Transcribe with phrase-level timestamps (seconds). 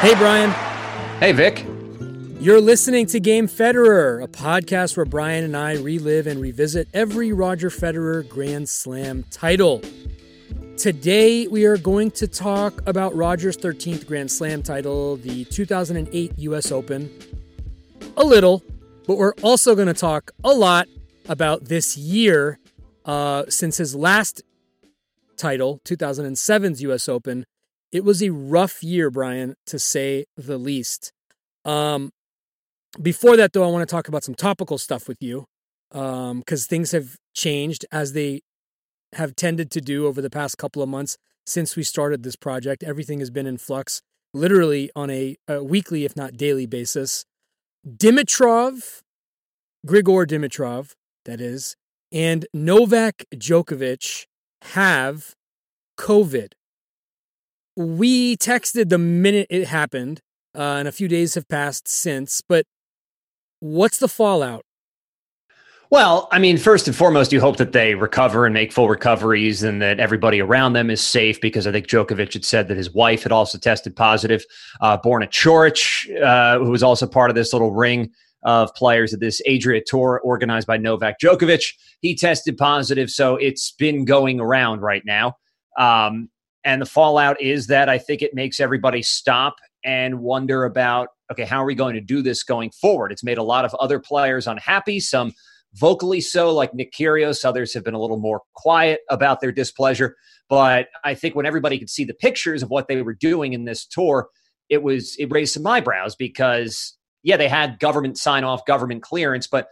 [0.00, 0.50] Hey, Brian.
[1.20, 1.64] Hey, Vic.
[2.40, 7.32] You're listening to Game Federer, a podcast where Brian and I relive and revisit every
[7.32, 9.82] Roger Federer Grand Slam title.
[10.76, 16.72] Today, we are going to talk about Roger's 13th Grand Slam title, the 2008 US
[16.72, 17.08] Open.
[18.16, 18.64] A little,
[19.06, 20.88] but we're also going to talk a lot
[21.28, 22.58] about this year
[23.04, 24.42] uh, since his last
[25.36, 27.44] title, 2007's US Open.
[27.92, 31.12] It was a rough year, Brian, to say the least.
[31.64, 32.10] Um,
[33.00, 35.46] before that, though, I want to talk about some topical stuff with you
[35.90, 38.42] because um, things have changed as they
[39.14, 42.82] have tended to do over the past couple of months since we started this project.
[42.82, 44.02] Everything has been in flux,
[44.34, 47.24] literally on a, a weekly, if not daily basis.
[47.86, 49.02] Dimitrov,
[49.86, 50.92] Grigor Dimitrov,
[51.24, 51.76] that is,
[52.12, 54.26] and Novak Djokovic
[54.62, 55.34] have
[55.98, 56.52] COVID.
[57.76, 60.20] We texted the minute it happened,
[60.56, 62.64] uh, and a few days have passed since, but
[63.60, 64.62] what's the fallout?
[65.88, 69.62] Well, I mean, first and foremost, you hope that they recover and make full recoveries
[69.62, 72.92] and that everybody around them is safe because I think Djokovic had said that his
[72.92, 74.44] wife had also tested positive.
[74.80, 78.10] Uh, Borna Coric, uh, who was also part of this little ring
[78.42, 83.10] of players at this Adria Tour organized by Novak Djokovic, he tested positive.
[83.10, 85.34] So it's been going around right now.
[85.78, 86.28] Um,
[86.64, 91.44] and the fallout is that I think it makes everybody stop and wonder about okay,
[91.44, 93.10] how are we going to do this going forward?
[93.10, 95.00] It's made a lot of other players unhappy.
[95.00, 95.32] Some
[95.74, 97.44] vocally so, like Nick Kyrgios.
[97.44, 100.16] Others have been a little more quiet about their displeasure.
[100.48, 103.64] But I think when everybody could see the pictures of what they were doing in
[103.64, 104.28] this tour,
[104.68, 106.96] it was it raised some eyebrows because
[107.26, 109.66] yeah, they had government sign off, government clearance, but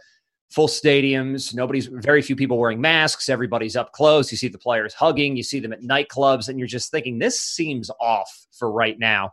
[0.51, 4.29] full stadiums, nobody's very few people wearing masks, everybody's up close.
[4.29, 7.39] You see the players hugging, you see them at nightclubs, and you're just thinking this
[7.39, 9.31] seems off for right now.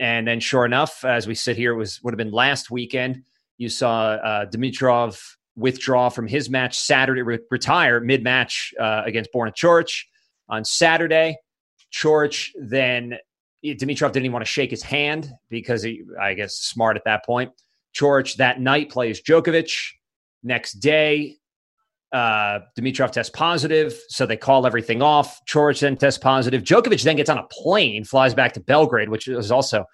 [0.00, 3.22] And then, sure enough, as we sit here, it was would have been last weekend.
[3.56, 5.16] You saw uh, Dimitrov
[5.54, 10.02] withdraw from his match Saturday, re- retire mid match uh, against Borna Coric
[10.48, 11.36] on Saturday.
[11.94, 13.16] Coric then
[13.64, 17.24] Dimitrov didn't even want to shake his hand because he, I guess, smart at that
[17.24, 17.50] point.
[17.96, 19.72] Coric that night plays Djokovic.
[20.42, 21.36] Next day,
[22.12, 25.40] uh, Dimitrov tests positive, so they call everything off.
[25.48, 26.62] Coric then tests positive.
[26.62, 29.84] Djokovic then gets on a plane, flies back to Belgrade, which is also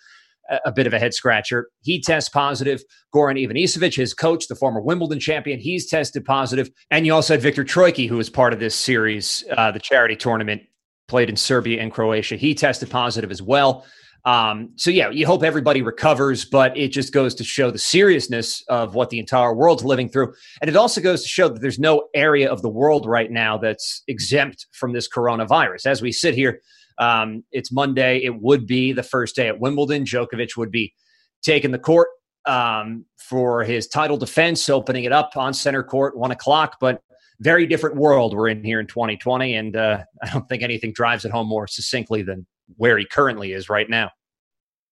[0.64, 1.68] a bit of a head scratcher.
[1.82, 2.82] He tests positive.
[3.14, 6.70] Goran Ivanisevic, his coach, the former Wimbledon champion, he's tested positive.
[6.90, 10.16] And you also had Victor Troicki, who was part of this series, uh, the charity
[10.16, 10.62] tournament,
[11.10, 12.36] played in Serbia and Croatia.
[12.36, 13.84] He tested positive as well.
[14.24, 18.62] Um, so yeah, you hope everybody recovers, but it just goes to show the seriousness
[18.68, 20.32] of what the entire world's living through.
[20.60, 23.58] And it also goes to show that there's no area of the world right now
[23.58, 25.86] that's exempt from this coronavirus.
[25.86, 26.60] As we sit here,
[26.98, 28.18] um, it's Monday.
[28.18, 30.04] It would be the first day at Wimbledon.
[30.04, 30.94] Djokovic would be
[31.42, 32.08] taking the court
[32.46, 36.76] um, for his title defense, opening it up on center court, one o'clock.
[36.78, 37.02] But
[37.40, 41.24] very different world we're in here in 2020, and uh, I don't think anything drives
[41.24, 42.46] it home more succinctly than
[42.76, 44.10] where he currently is right now.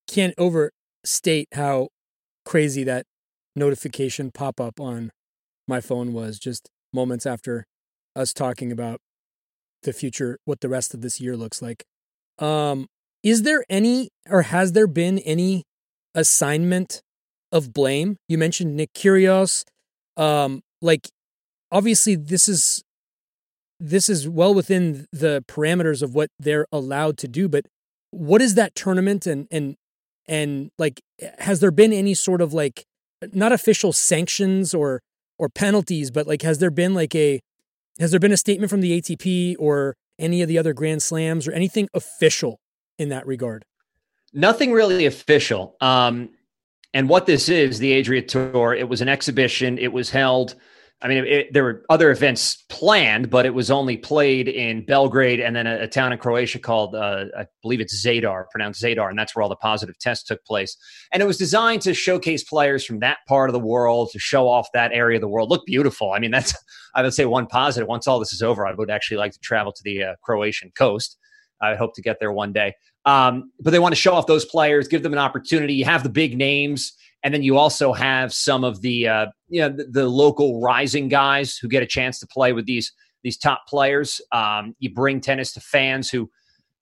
[0.09, 1.89] Can't overstate how
[2.45, 3.05] crazy that
[3.55, 5.11] notification pop up on
[5.67, 7.67] my phone was just moments after
[8.17, 9.01] us talking about
[9.83, 11.85] the future, what the rest of this year looks like.
[12.39, 12.87] Um,
[13.23, 15.65] is there any, or has there been any
[16.15, 17.03] assignment
[17.53, 18.17] of blame?
[18.29, 19.65] You mentioned Nick Kyrgios.
[20.17, 21.09] Um, like,
[21.71, 22.83] obviously, this is
[23.81, 27.49] this is well within the parameters of what they're allowed to do.
[27.49, 27.67] But
[28.11, 29.77] what is that tournament, and and
[30.27, 31.01] and like,
[31.39, 32.85] has there been any sort of like
[33.33, 35.01] not official sanctions or
[35.39, 37.41] or penalties, but like, has there been like a
[37.99, 41.47] has there been a statement from the ATP or any of the other Grand Slams
[41.49, 42.61] or anything official
[42.99, 43.65] in that regard?
[44.33, 45.77] Nothing really official.
[45.81, 46.31] Um,
[46.95, 49.79] and what this is, the Adria Tour, it was an exhibition.
[49.79, 50.55] It was held.
[51.01, 55.39] I mean, it, there were other events planned, but it was only played in Belgrade
[55.39, 59.09] and then a, a town in Croatia called, uh, I believe it's Zadar, pronounced Zadar,
[59.09, 60.77] and that's where all the positive tests took place.
[61.13, 64.49] And it was designed to showcase players from that part of the world, to show
[64.49, 65.51] off that area of the world.
[65.51, 66.13] Look beautiful.
[66.13, 66.53] I mean, that's
[66.97, 67.89] I would say one positive.
[67.89, 70.73] Once all this is over, I would actually like to travel to the uh, Croatian
[70.77, 71.17] coast.
[71.61, 72.75] I hope to get there one day.
[73.05, 75.75] Um, but they want to show off those players, give them an opportunity.
[75.75, 76.93] You have the big names,
[77.25, 81.09] and then you also have some of the uh, you know the, the, local rising
[81.09, 82.93] guys who get a chance to play with these
[83.23, 84.21] these top players.
[84.33, 86.31] Um, you bring tennis to fans who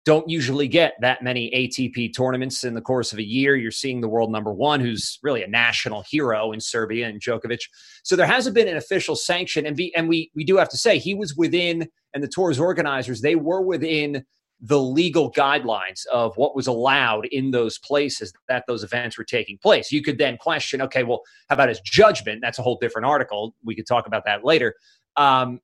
[0.04, 3.56] don't usually get that many ATP tournaments in the course of a year.
[3.56, 7.62] You're seeing the world number one, who's really a national hero in Serbia and Djokovic.
[8.04, 10.76] So there hasn't been an official sanction, and be, and we we do have to
[10.76, 14.24] say he was within, and the tour's organizers they were within
[14.61, 19.58] the legal guidelines of what was allowed in those places that those events were taking
[19.58, 19.93] place.
[19.93, 22.41] You could then question, okay, well, how about his judgment?
[22.41, 23.55] That's a whole different article.
[23.64, 24.75] We could talk about that later.
[25.17, 25.61] Um,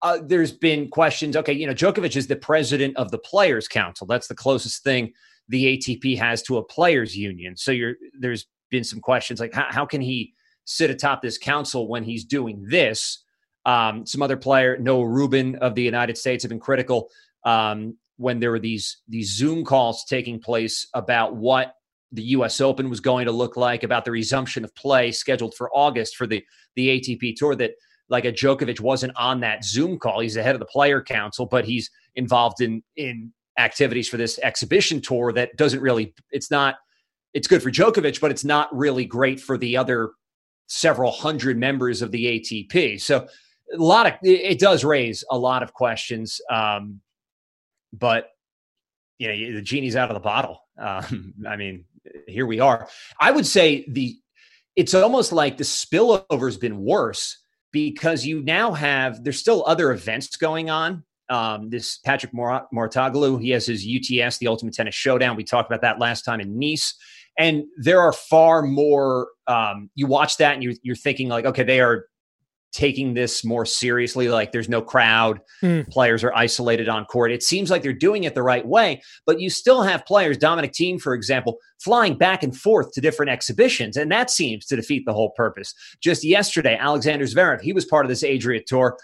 [0.00, 1.36] uh, there's been questions.
[1.36, 4.06] Okay, you know, Djokovic is the president of the Players Council.
[4.06, 5.12] That's the closest thing
[5.48, 7.56] the ATP has to a players' union.
[7.56, 10.34] So you're there's been some questions like how, how can he
[10.64, 13.24] sit atop this council when he's doing this?
[13.64, 17.10] Um, some other player, Noah Rubin of the United States, have been critical
[17.48, 21.74] um, when there were these these Zoom calls taking place about what
[22.12, 22.60] the U.S.
[22.60, 26.26] Open was going to look like, about the resumption of play scheduled for August for
[26.26, 26.44] the
[26.76, 27.54] the ATP Tour.
[27.54, 27.72] That
[28.10, 30.20] like a Djokovic wasn't on that Zoom call.
[30.20, 34.38] He's the head of the player council, but he's involved in in activities for this
[34.40, 36.14] exhibition tour that doesn't really.
[36.30, 36.76] It's not.
[37.32, 40.10] It's good for Djokovic, but it's not really great for the other
[40.66, 43.00] several hundred members of the ATP.
[43.00, 43.26] So
[43.72, 46.40] a lot of it does raise a lot of questions.
[46.50, 47.00] Um,
[47.92, 48.30] but
[49.18, 50.60] you know, the genie's out of the bottle.
[50.78, 51.86] Um, I mean,
[52.28, 52.88] here we are.
[53.20, 54.16] I would say the
[54.76, 57.36] it's almost like the spillover has been worse
[57.72, 61.02] because you now have there's still other events going on.
[61.28, 65.34] Um, this Patrick Mouratoglou, he has his UTS, the Ultimate Tennis Showdown.
[65.34, 66.94] We talked about that last time in Nice,
[67.36, 69.30] and there are far more.
[69.48, 72.06] Um, you watch that and you're, you're thinking like, okay, they are
[72.72, 75.88] taking this more seriously like there's no crowd mm.
[75.88, 77.32] players are isolated on court.
[77.32, 80.72] It seems like they're doing it the right way but you still have players dominic
[80.72, 85.04] Thiem, for example flying back and forth to different exhibitions and that seems to defeat
[85.06, 85.74] the whole purpose.
[86.00, 88.98] Just yesterday alexander zverev he was part of this adria tour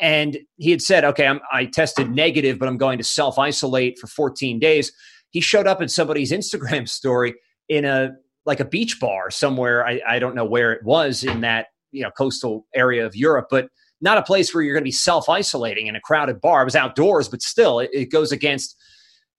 [0.00, 4.06] and he had said okay I'm, i tested negative but i'm going to self-isolate for
[4.06, 4.92] 14 days.
[5.30, 7.34] He showed up in somebody's instagram story
[7.68, 8.10] in a
[8.46, 9.86] like a beach bar somewhere.
[9.86, 13.46] I, I don't know where it was in that you know coastal area of Europe,
[13.50, 13.68] but
[14.00, 16.62] not a place where you're going to be self isolating in a crowded bar.
[16.62, 18.76] It was outdoors, but still, it, it goes against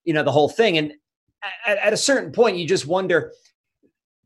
[0.04, 0.78] you know the whole thing.
[0.78, 0.94] And
[1.68, 3.32] at, at a certain point, you just wonder.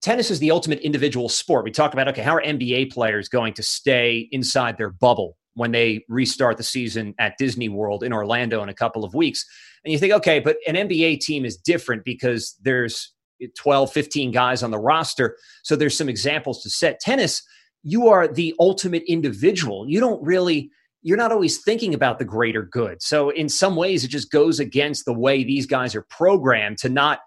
[0.02, 1.66] Tennis is the ultimate individual sport.
[1.66, 5.74] We talk about okay, how are NBA players going to stay inside their bubble when
[5.74, 9.46] they restart the season at Disney World in Orlando in a couple of weeks?
[9.84, 13.14] And you think, okay, but an NBA team is different because there's
[13.58, 15.38] 12, 15 guys on the roster.
[15.64, 17.00] So there's some examples to set.
[17.00, 17.44] Tennis,
[17.84, 19.88] you are the ultimate individual.
[19.88, 20.72] You don't really,
[21.02, 23.02] you're not always thinking about the greater good.
[23.02, 26.90] So, in some ways, it just goes against the way these guys are programmed to
[26.90, 27.20] not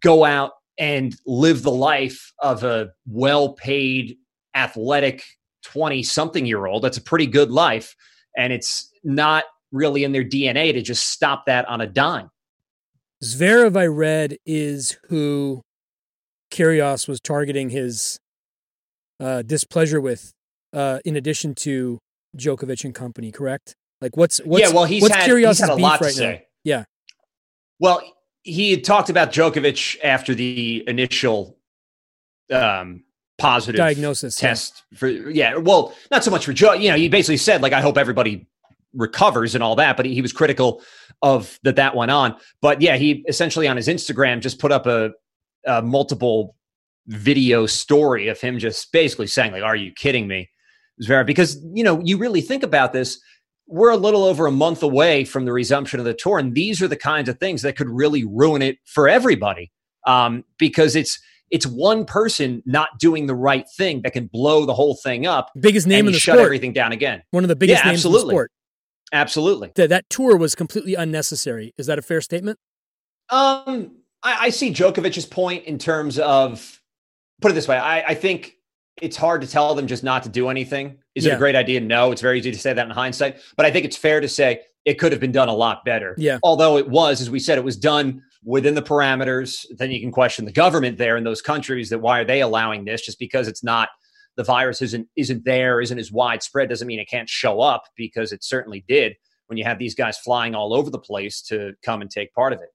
[0.00, 4.18] go out and live the life of a well paid,
[4.54, 5.24] athletic
[5.64, 6.82] 20 something year old.
[6.82, 7.94] That's a pretty good life.
[8.36, 12.30] And it's not really in their DNA to just stop that on a dime.
[13.24, 15.62] Zverev, I read, is who
[16.50, 18.18] Kyrgios was targeting his
[19.20, 20.32] uh, displeasure with,
[20.72, 21.98] uh, in addition to
[22.36, 23.74] Djokovic and company, correct?
[24.00, 24.74] Like, what's what's yeah?
[24.74, 26.32] Well, he's what's had, he's had a lot right to say.
[26.32, 26.40] Now?
[26.64, 26.84] Yeah.
[27.78, 28.02] Well,
[28.42, 31.56] he had talked about Djokovic after the initial
[32.52, 33.04] um,
[33.38, 34.98] positive diagnosis test yeah.
[34.98, 35.56] for yeah.
[35.56, 36.74] Well, not so much for Joe.
[36.74, 38.46] You know, he basically said like, I hope everybody
[38.94, 40.82] recovers and all that, but he, he was critical
[41.22, 42.36] of that that went on.
[42.60, 45.12] But yeah, he essentially on his Instagram just put up a,
[45.66, 46.54] a multiple
[47.06, 50.48] video story of him just basically saying like are you kidding me?
[51.00, 53.20] Very because you know you really think about this
[53.68, 56.80] we're a little over a month away from the resumption of the tour and these
[56.80, 59.72] are the kinds of things that could really ruin it for everybody
[60.06, 61.18] um, because it's
[61.50, 65.50] it's one person not doing the right thing that can blow the whole thing up
[65.60, 66.46] biggest name in the shut sport.
[66.46, 67.22] everything down again.
[67.30, 68.22] One of the biggest yeah, names absolutely.
[68.22, 68.52] in the sport.
[69.12, 69.72] Absolutely.
[69.76, 71.72] That, that tour was completely unnecessary.
[71.78, 72.58] Is that a fair statement?
[73.30, 76.80] Um I, I see Djokovic's point in terms of
[77.40, 78.56] put it this way I, I think
[79.02, 80.98] it's hard to tell them just not to do anything.
[81.14, 81.32] Is yeah.
[81.32, 81.80] it a great idea?
[81.80, 83.38] No, it's very easy to say that in hindsight.
[83.56, 86.14] But I think it's fair to say it could have been done a lot better.
[86.16, 86.38] Yeah.
[86.42, 89.66] Although it was, as we said, it was done within the parameters.
[89.76, 92.84] Then you can question the government there in those countries that why are they allowing
[92.84, 93.02] this?
[93.02, 93.90] Just because it's not
[94.36, 98.32] the virus isn't isn't there, isn't as widespread, doesn't mean it can't show up because
[98.32, 99.14] it certainly did
[99.48, 102.52] when you have these guys flying all over the place to come and take part
[102.52, 102.68] of it.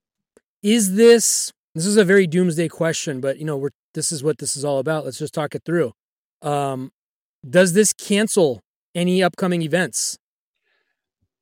[0.61, 4.37] Is this this is a very doomsday question, but you know, we're this is what
[4.37, 5.05] this is all about.
[5.05, 5.93] Let's just talk it through.
[6.41, 6.91] Um,
[7.47, 8.61] does this cancel
[8.95, 10.17] any upcoming events?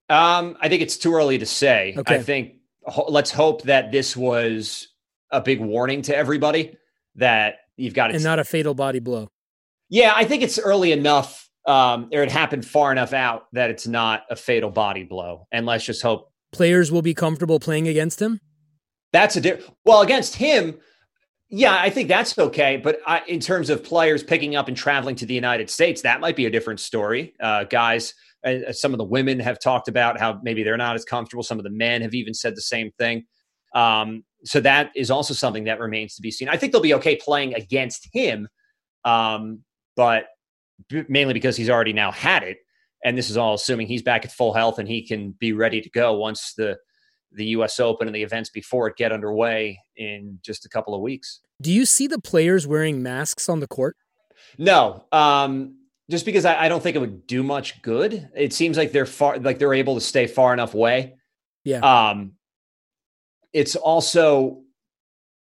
[0.09, 1.95] Um, I think it's too early to say.
[1.97, 2.15] Okay.
[2.15, 2.53] I think
[2.85, 4.87] ho- let's hope that this was
[5.31, 6.75] a big warning to everybody
[7.15, 9.29] that you've got to and not a fatal body blow.
[9.89, 13.87] Yeah, I think it's early enough, um, or it happened far enough out that it's
[13.87, 15.47] not a fatal body blow.
[15.51, 18.39] And let's just hope players will be comfortable playing against him?
[19.11, 20.77] That's a di- well against him.
[21.49, 22.77] Yeah, I think that's okay.
[22.77, 26.21] But I, in terms of players picking up and traveling to the United States, that
[26.21, 27.33] might be a different story.
[27.39, 28.13] Uh, guys,
[28.45, 31.43] uh, some of the women have talked about how maybe they're not as comfortable.
[31.43, 33.25] Some of the men have even said the same thing.
[33.73, 36.49] Um, so that is also something that remains to be seen.
[36.49, 38.47] I think they'll be okay playing against him,
[39.05, 39.63] um,
[39.95, 40.27] but
[41.07, 42.57] mainly because he's already now had it,
[43.03, 45.81] and this is all assuming he's back at full health and he can be ready
[45.81, 46.77] to go once the
[47.31, 47.79] the U.S.
[47.79, 51.41] Open and the events before it get underway in just a couple of weeks.
[51.61, 53.95] Do you see the players wearing masks on the court?
[54.57, 55.75] No, um,
[56.09, 58.29] just because I, I, don't think it would do much good.
[58.35, 61.15] It seems like they're far, like they're able to stay far enough away.
[61.63, 61.79] Yeah.
[61.79, 62.33] Um,
[63.53, 64.63] it's also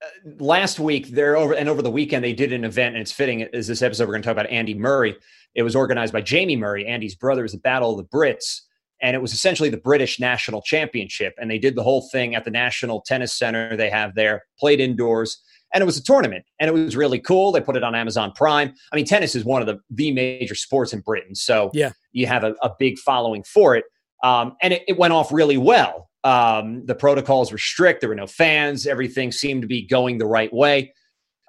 [0.02, 3.12] uh, last week they're over and over the weekend they did an event and it's
[3.12, 5.16] fitting as this episode we're going to talk about Andy Murray.
[5.54, 7.42] It was organized by Jamie Murray, Andy's brother.
[7.42, 8.60] Was the Battle of the Brits
[9.02, 11.34] and it was essentially the British National Championship.
[11.38, 14.80] And they did the whole thing at the National Tennis Center they have there, played
[14.80, 15.42] indoors,
[15.72, 17.52] and it was a tournament, and it was really cool.
[17.52, 18.74] They put it on Amazon Prime.
[18.92, 22.26] I mean, tennis is one of the the major sports in Britain, so yeah, you
[22.26, 23.84] have a, a big following for it,
[24.24, 26.08] um, and it, it went off really well.
[26.24, 28.00] Um, the protocols were strict.
[28.00, 28.86] There were no fans.
[28.86, 30.92] Everything seemed to be going the right way.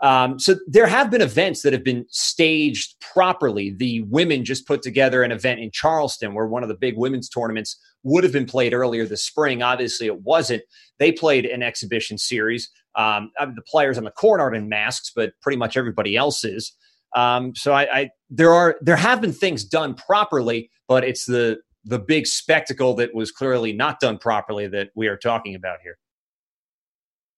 [0.02, 3.70] Um, so there have been events that have been staged properly.
[3.70, 7.30] The women just put together an event in Charleston where one of the big women's
[7.30, 9.62] tournaments would have been played earlier this spring.
[9.62, 10.64] Obviously, it wasn't.
[10.98, 12.70] They played an exhibition series.
[12.96, 16.74] Um, the players on the court aren't in masks, but pretty much everybody else is.
[17.16, 21.60] Um, so I, I, there are there have been things done properly, but it's the
[21.84, 25.98] the big spectacle that was clearly not done properly that we are talking about here.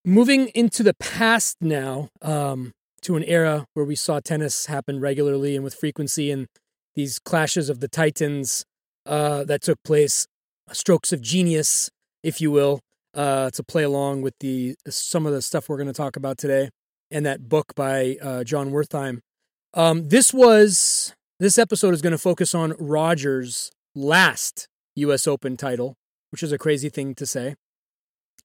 [0.05, 5.55] Moving into the past now, um, to an era where we saw tennis happen regularly
[5.55, 6.47] and with frequency, and
[6.95, 8.65] these clashes of the titans
[9.05, 10.27] uh, that took place,
[10.71, 11.89] strokes of genius,
[12.21, 12.81] if you will,
[13.13, 16.37] uh, to play along with the some of the stuff we're going to talk about
[16.37, 16.69] today,
[17.09, 19.19] and that book by uh, Jon Wertheim.
[19.73, 25.27] Um, this was this episode is going to focus on Rogers' last U.S.
[25.27, 25.95] Open title,
[26.31, 27.55] which is a crazy thing to say.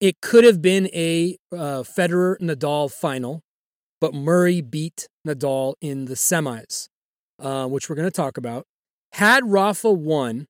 [0.01, 3.43] It could have been a uh, Federer Nadal final,
[4.01, 6.89] but Murray beat Nadal in the semis,
[7.41, 8.65] uh, which we're going to talk about.
[9.13, 10.47] Had Rafa won,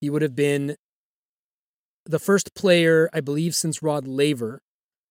[0.00, 0.76] he would have been
[2.06, 4.62] the first player, I believe, since Rod Laver.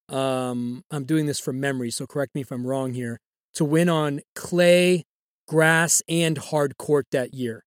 [0.10, 3.19] Um, I'm doing this from memory, so correct me if I'm wrong here.
[3.55, 5.03] To win on clay,
[5.48, 7.63] grass, and hard court that year.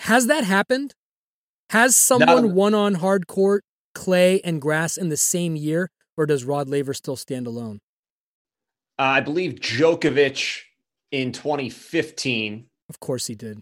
[0.00, 0.94] Has that happened?
[1.70, 2.54] Has someone no.
[2.54, 6.94] won on hard court clay, and grass in the same year, or does Rod Laver
[6.94, 7.80] still stand alone?
[8.98, 10.60] Uh, I believe Djokovic
[11.10, 12.66] in 2015.
[12.88, 13.60] Of course he did.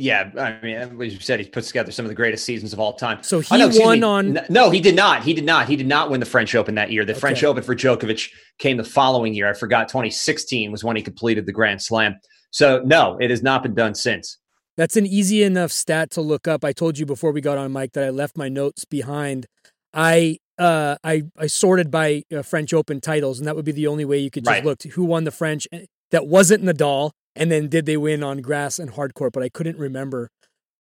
[0.00, 2.78] Yeah, I mean, as you said, he puts together some of the greatest seasons of
[2.78, 3.20] all time.
[3.24, 4.06] So he oh, no, won me.
[4.06, 4.40] on.
[4.48, 5.24] No, he did not.
[5.24, 5.68] He did not.
[5.68, 7.04] He did not win the French Open that year.
[7.04, 7.20] The okay.
[7.20, 9.50] French Open for Djokovic came the following year.
[9.50, 9.88] I forgot.
[9.88, 12.14] 2016 was when he completed the Grand Slam.
[12.52, 14.38] So no, it has not been done since.
[14.78, 16.64] That's an easy enough stat to look up.
[16.64, 19.46] I told you before we got on mic that I left my notes behind.
[19.92, 23.88] I uh, I I sorted by uh, French Open titles, and that would be the
[23.88, 24.64] only way you could just right.
[24.64, 25.66] look to who won the French.
[25.72, 29.32] Eh, that wasn't Nadal, and then did they win on grass and hard court?
[29.32, 30.30] But I couldn't remember.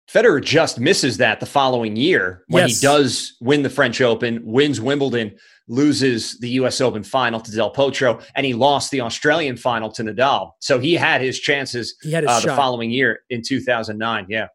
[0.09, 2.80] Federer just misses that the following year when yes.
[2.80, 5.35] he does win the French Open, wins Wimbledon,
[5.68, 6.80] loses the U.S.
[6.80, 10.52] Open final to Del Potro, and he lost the Australian final to Nadal.
[10.61, 14.26] So he had his chances he had his uh, the following year in 2009.
[14.28, 14.49] Yeah.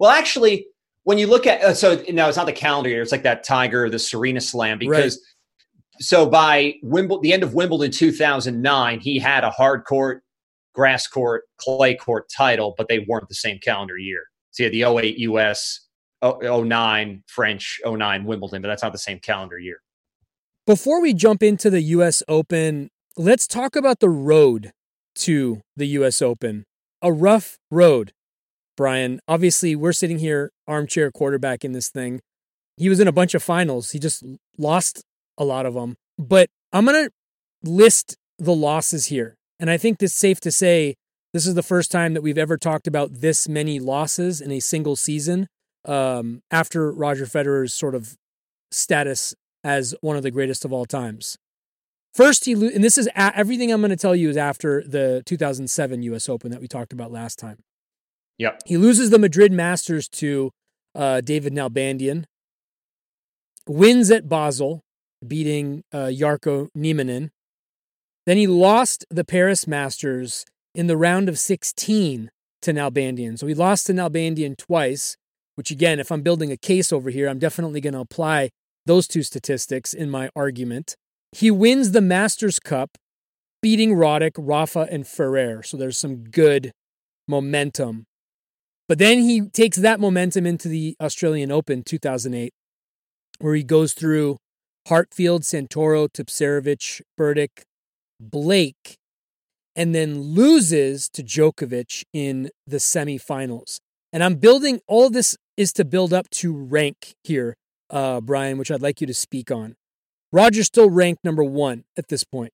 [0.00, 0.66] Well, actually,
[1.04, 3.44] when you look at uh, so now it's not the calendar year; it's like that
[3.44, 5.16] Tiger, the Serena Slam, because.
[5.16, 5.32] Right.
[5.98, 10.22] So by Wimbledon, the end of Wimbledon 2009, he had a hard court,
[10.74, 14.24] grass court, clay court title, but they weren't the same calendar year.
[14.56, 15.80] So had the 08 US,
[16.22, 19.80] 09 French, 09 Wimbledon, but that's not the same calendar year.
[20.66, 24.72] Before we jump into the US Open, let's talk about the road
[25.16, 26.64] to the US Open.
[27.02, 28.12] A rough road,
[28.78, 29.20] Brian.
[29.28, 32.20] Obviously, we're sitting here armchair quarterback in this thing.
[32.78, 33.90] He was in a bunch of finals.
[33.90, 34.24] He just
[34.56, 35.02] lost
[35.36, 35.96] a lot of them.
[36.18, 39.36] But I'm going to list the losses here.
[39.60, 40.94] And I think it's safe to say
[41.32, 44.60] this is the first time that we've ever talked about this many losses in a
[44.60, 45.48] single season
[45.84, 48.16] um, after Roger Federer's sort of
[48.70, 51.36] status as one of the greatest of all times.
[52.14, 54.82] First, he lo- and this is a- everything I'm going to tell you is after
[54.82, 56.28] the 2007 U.S.
[56.28, 57.58] Open that we talked about last time.
[58.38, 58.62] Yep.
[58.66, 60.50] He loses the Madrid Masters to
[60.94, 62.24] uh, David Nalbandian.
[63.68, 64.82] Wins at Basel,
[65.26, 67.30] beating uh, Nieminen.
[68.24, 70.44] Then he lost the Paris Masters
[70.76, 72.30] in the round of 16
[72.62, 73.38] to Nalbandian.
[73.38, 75.16] So he lost to Nalbandian twice.
[75.54, 78.50] which again, if I'm building a case over here, I'm definitely going to apply
[78.84, 80.96] those two statistics in my argument.
[81.32, 82.98] He wins the Masters Cup,
[83.62, 85.62] beating Roddick, Rafa, and Ferrer.
[85.62, 86.72] So there's some good
[87.26, 88.04] momentum.
[88.86, 92.52] But then he takes that momentum into the Australian Open 2008,
[93.38, 94.36] where he goes through
[94.88, 97.62] Hartfield, Santoro, Tipsarevic, Berdych,
[98.20, 98.98] Blake,
[99.76, 103.78] and then loses to Djokovic in the semifinals.
[104.12, 107.54] And I'm building all this is to build up to rank here,
[107.90, 109.76] uh, Brian, which I'd like you to speak on.
[110.32, 112.52] Roger's still ranked number one at this point.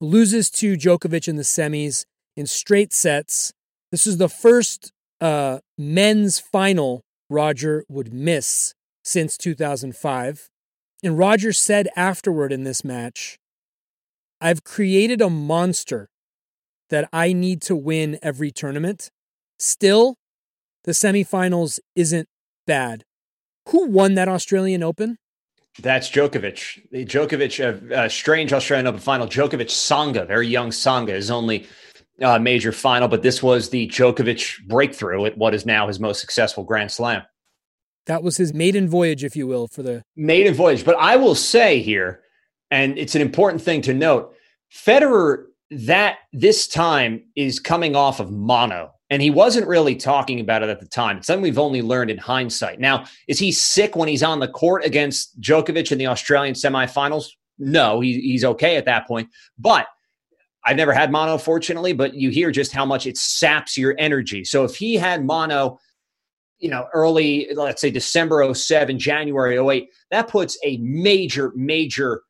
[0.00, 2.04] Loses to Djokovic in the semis
[2.36, 3.52] in straight sets.
[3.90, 10.48] This is the first uh, men's final Roger would miss since 2005.
[11.02, 13.38] And Roger said afterward in this match,
[14.40, 16.08] I've created a monster
[16.90, 19.10] that I need to win every tournament.
[19.58, 20.16] Still,
[20.84, 22.28] the semifinals isn't
[22.66, 23.04] bad.
[23.68, 25.18] Who won that Australian Open?
[25.80, 26.90] That's Djokovic.
[26.90, 29.26] The Djokovic, a uh, uh, strange Australian Open final.
[29.26, 31.66] Djokovic Tsonga, very young Tsonga, his only
[32.22, 36.20] uh, major final, but this was the Djokovic breakthrough at what is now his most
[36.20, 37.22] successful Grand Slam.
[38.06, 40.84] That was his maiden voyage, if you will, for the maiden voyage.
[40.84, 42.22] But I will say here,
[42.70, 44.34] and it's an important thing to note
[44.72, 48.92] Federer, that this time is coming off of mono.
[49.10, 51.18] And he wasn't really talking about it at the time.
[51.18, 52.78] It's something we've only learned in hindsight.
[52.78, 57.28] Now, is he sick when he's on the court against Djokovic in the Australian semifinals?
[57.58, 59.30] No, he, he's okay at that point.
[59.58, 59.86] But
[60.64, 64.44] I've never had mono, fortunately, but you hear just how much it saps your energy.
[64.44, 65.78] So if he had mono,
[66.58, 72.22] you know, early, let's say December 07, January 08, that puts a major, major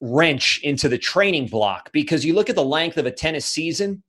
[0.00, 4.02] wrench into the training block because you look at the length of a tennis season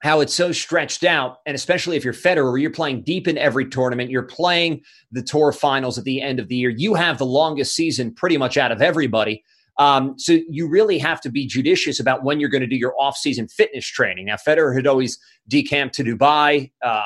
[0.00, 3.66] how it's so stretched out, and especially if you're Federer, you're playing deep in every
[3.68, 6.70] tournament, you're playing the tour finals at the end of the year.
[6.70, 9.42] You have the longest season pretty much out of everybody.
[9.78, 12.94] Um, so you really have to be judicious about when you're going to do your
[12.98, 14.26] off-season fitness training.
[14.26, 17.02] Now, Federer had always decamped to Dubai, um,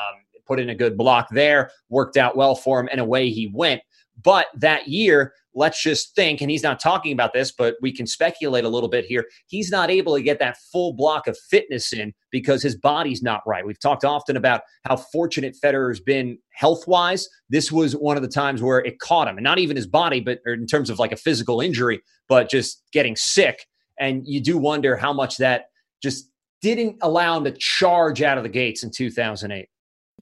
[0.47, 3.83] put in a good block there, worked out well for him, and away he went.
[4.23, 8.07] But that year, let's just think, and he's not talking about this, but we can
[8.07, 9.27] speculate a little bit here.
[9.47, 13.43] He's not able to get that full block of fitness in because his body's not
[13.47, 13.65] right.
[13.65, 17.29] We've talked often about how fortunate Federer's been health wise.
[17.51, 20.21] This was one of the times where it caught him, and not even his body,
[20.21, 23.67] but in terms of like a physical injury, but just getting sick.
[23.99, 25.67] And you do wonder how much that
[26.03, 26.31] just
[26.63, 29.69] didn't allow him to charge out of the gates in 2008.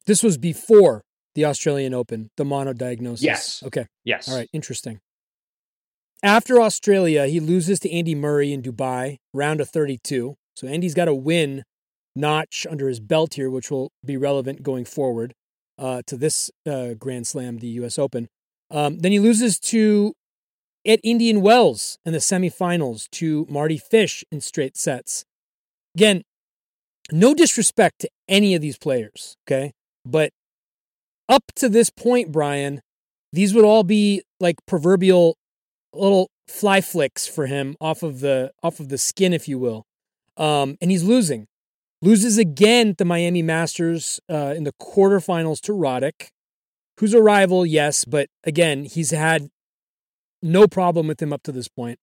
[0.05, 1.05] This was before
[1.37, 3.23] the Australian Open, the mono diagnosis.
[3.23, 3.63] Yes.
[3.65, 3.87] Okay.
[4.05, 4.29] Yes.
[4.29, 4.49] All right.
[4.53, 4.99] Interesting.
[6.23, 10.35] After Australia, he loses to Andy Murray in Dubai, round of 32.
[10.57, 11.63] So Andy's got a win
[12.17, 15.33] notch under his belt here, which will be relevant going forward
[15.79, 17.99] uh, to this uh, Grand Slam, the U.S.
[17.99, 18.29] Open.
[18.71, 20.15] Um, then he loses to
[20.87, 25.25] at Indian Wells in the semifinals to Mardy Fish in straight sets.
[25.95, 26.23] Again,
[27.13, 29.73] no disrespect to any of these players, okay?
[30.05, 30.33] But
[31.29, 32.81] up to this point, Brian,
[33.33, 35.37] these would all be like proverbial
[35.93, 39.85] little fly flicks for him off of the off of the skin, if you will.
[40.37, 41.47] Um, and he's losing.
[42.01, 46.29] Loses again at the Miami Masters uh, in the quarterfinals to Roddick,
[46.99, 49.49] who's a rival, yes, but again, he's had
[50.41, 51.99] no problem with him up to this point.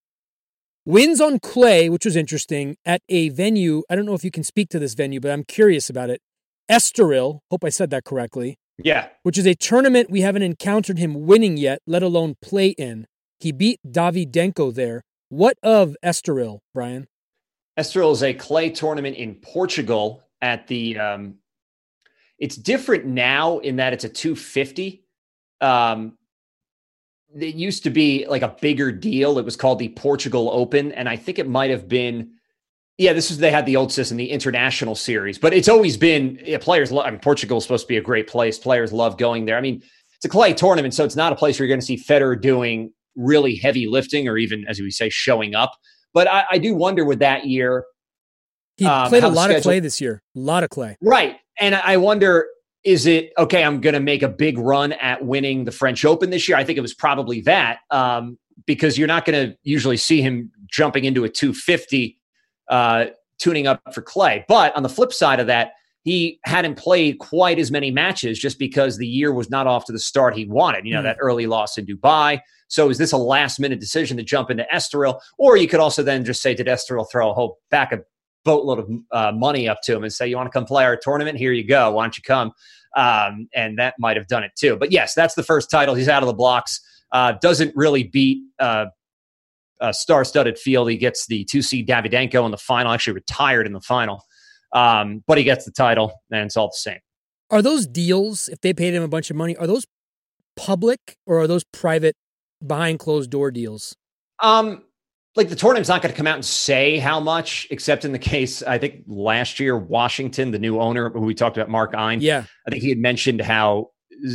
[0.85, 3.83] Wins on clay, which was interesting, at a venue.
[3.89, 6.21] I don't know if you can speak to this venue, but I'm curious about it.
[6.69, 8.57] Estoril, hope I said that correctly.
[8.77, 9.07] Yeah.
[9.23, 13.07] Which is a tournament we haven't encountered him winning yet, let alone play in.
[13.39, 15.03] He beat Davydenko there.
[15.29, 17.07] What of Estoril, Brian?
[17.77, 20.97] Estoril is a clay tournament in Portugal at the.
[20.97, 21.35] Um,
[22.37, 25.03] it's different now in that it's a 250.
[25.61, 26.17] Um,
[27.33, 29.39] it used to be like a bigger deal.
[29.39, 32.31] It was called the Portugal Open, and I think it might have been.
[32.97, 36.39] Yeah, this is they had the old system, the international series, but it's always been
[36.45, 36.93] yeah, players.
[36.93, 38.57] Love, I mean, Portugal is supposed to be a great place.
[38.57, 39.57] Players love going there.
[39.57, 39.83] I mean,
[40.15, 42.39] it's a clay tournament, so it's not a place where you're going to see Federer
[42.39, 45.71] doing really heavy lifting or even, as we say, showing up.
[46.13, 47.85] But I, I do wonder with that year.
[48.77, 50.97] He um, played a lot schedule, of clay this year, a lot of clay.
[51.01, 51.37] Right.
[51.59, 52.47] And I wonder
[52.85, 53.63] is it okay?
[53.63, 56.55] I'm going to make a big run at winning the French Open this year.
[56.55, 60.51] I think it was probably that um, because you're not going to usually see him
[60.71, 62.19] jumping into a 250,
[62.69, 63.05] uh,
[63.39, 64.45] tuning up for clay.
[64.47, 65.71] But on the flip side of that,
[66.05, 69.91] he hadn't played quite as many matches just because the year was not off to
[69.91, 70.85] the start he wanted.
[70.85, 71.03] You know, mm.
[71.03, 72.39] that early loss in Dubai.
[72.67, 75.19] So is this a last minute decision to jump into Estoril?
[75.39, 78.03] Or you could also then just say, did Estoril throw a whole back of
[78.43, 80.95] boatload of uh, money up to him and say, "You want to come play our
[80.95, 81.39] tournament?
[81.39, 81.91] Here you go.
[81.91, 82.51] Why don't you come?"
[82.95, 84.77] Um, and that might have done it too.
[84.77, 85.95] But yes, that's the first title.
[85.95, 86.79] He's out of the blocks.
[87.11, 88.85] Uh, doesn't really beat uh,
[89.81, 90.89] a star-studded field.
[90.89, 92.91] He gets the two seed Davydenko in the final.
[92.91, 94.23] Actually, retired in the final,
[94.73, 96.99] um, but he gets the title, and it's all the same.
[97.49, 98.49] Are those deals?
[98.49, 99.85] If they paid him a bunch of money, are those
[100.55, 102.15] public or are those private,
[102.65, 103.95] behind closed door deals?
[104.41, 104.83] Um,
[105.35, 108.19] like the tournament's not going to come out and say how much, except in the
[108.19, 112.21] case I think last year Washington, the new owner who we talked about, Mark Ein.
[112.21, 113.91] Yeah, I think he had mentioned how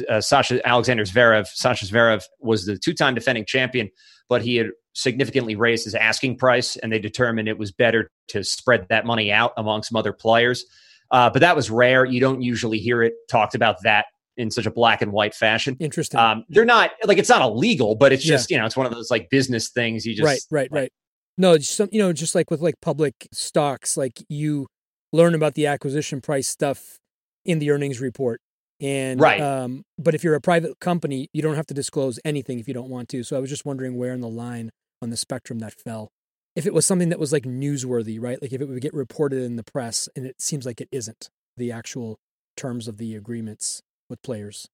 [0.08, 3.88] uh, Sasha Alexander Zverev, Sasha Zverev was the two-time defending champion,
[4.28, 8.42] but he had significantly raised his asking price, and they determined it was better to
[8.44, 10.66] spread that money out among some other players.
[11.10, 12.04] Uh, but that was rare.
[12.04, 15.76] You don't usually hear it talked about that in such a black and white fashion.
[15.80, 16.18] Interesting.
[16.18, 18.56] Um, they're not like it's not illegal, but it's just yeah.
[18.56, 20.06] you know it's one of those like business things.
[20.06, 20.92] You just right, right, right.
[21.36, 24.66] No, some you know just like with like public stocks, like you
[25.12, 26.98] learn about the acquisition price stuff
[27.44, 28.40] in the earnings report.
[28.80, 29.40] And right.
[29.40, 32.74] Um, but if you're a private company, you don't have to disclose anything if you
[32.74, 33.22] don't want to.
[33.22, 34.70] So I was just wondering where in the line
[35.02, 36.10] on the spectrum that fell.
[36.56, 38.40] If it was something that was like newsworthy, right?
[38.40, 41.30] Like if it would get reported in the press, and it seems like it isn't
[41.56, 42.18] the actual
[42.56, 44.68] terms of the agreements with players?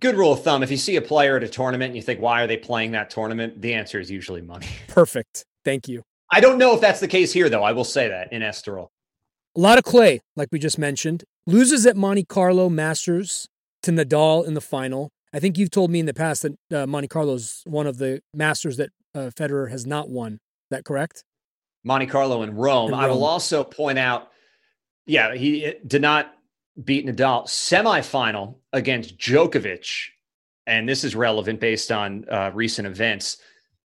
[0.00, 0.62] Good rule of thumb.
[0.62, 2.92] If you see a player at a tournament and you think, why are they playing
[2.92, 3.60] that tournament?
[3.62, 4.68] The answer is usually money.
[4.88, 5.44] Perfect.
[5.64, 6.02] Thank you.
[6.30, 7.62] I don't know if that's the case here, though.
[7.62, 8.88] I will say that in Estoril.
[9.56, 11.24] A lot of clay, like we just mentioned.
[11.48, 13.48] Loses at Monte Carlo Masters
[13.84, 15.12] to Nadal in the final.
[15.32, 17.98] I think you've told me in the past that uh, Monte Carlo is one of
[17.98, 20.34] the Masters that uh, Federer has not won.
[20.34, 21.22] Is that correct?
[21.84, 22.88] Monte Carlo in Rome.
[22.88, 23.00] in Rome.
[23.00, 24.30] I will also point out,
[25.06, 26.32] yeah, he did not
[26.82, 29.88] beat Nadal semifinal against Djokovic,
[30.66, 33.36] and this is relevant based on uh, recent events.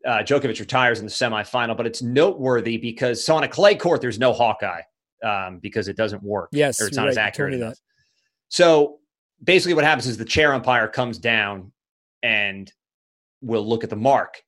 [0.05, 4.03] Uh, Djokovic retires in the semifinal, but it's noteworthy because so on a clay court,
[4.03, 4.83] there's no Hawkeye
[5.25, 6.51] um, because it doesn't work.
[6.53, 7.11] Yes, or it's not right.
[7.11, 7.79] as accurate enough.
[8.49, 8.99] So
[9.43, 11.73] basically, what happens is the chair umpire comes down
[12.23, 12.73] and
[13.41, 14.43] will look at the mark.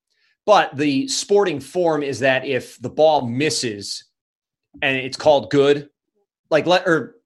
[0.47, 4.05] But the sporting form is that if the ball misses
[4.81, 5.91] and it's called good,
[6.51, 7.17] like let or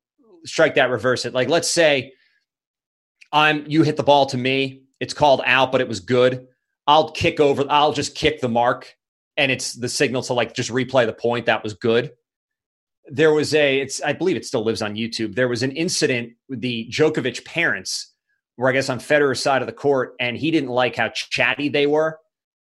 [0.45, 1.33] strike that, reverse it.
[1.33, 2.13] Like let's say
[3.33, 6.47] I'm you hit the ball to me, it's called out, but it was good.
[6.87, 8.93] I'll kick over, I'll just kick the mark
[9.37, 12.11] and it's the signal to like just replay the point that was good.
[13.07, 15.35] There was a, it's I believe it still lives on YouTube.
[15.35, 18.13] There was an incident with the Djokovic parents,
[18.57, 21.69] where I guess on Federer's side of the court, and he didn't like how chatty
[21.69, 22.19] they were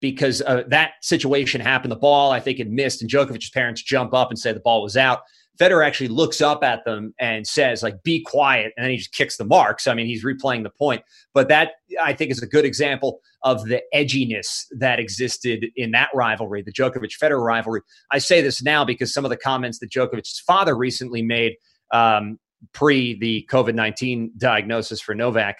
[0.01, 1.93] because uh, that situation happened.
[1.93, 4.83] The ball I think had missed, and Djokovic's parents jump up and say the ball
[4.83, 5.21] was out.
[5.61, 8.73] Federer actually looks up at them and says, like, be quiet.
[8.77, 9.87] And then he just kicks the marks.
[9.87, 11.03] I mean, he's replaying the point.
[11.33, 16.09] But that, I think, is a good example of the edginess that existed in that
[16.13, 17.83] rivalry, the Djokovic Federer rivalry.
[18.11, 21.55] I say this now because some of the comments that Djokovic's father recently made
[21.93, 22.39] um,
[22.73, 25.59] pre the COVID 19 diagnosis for Novak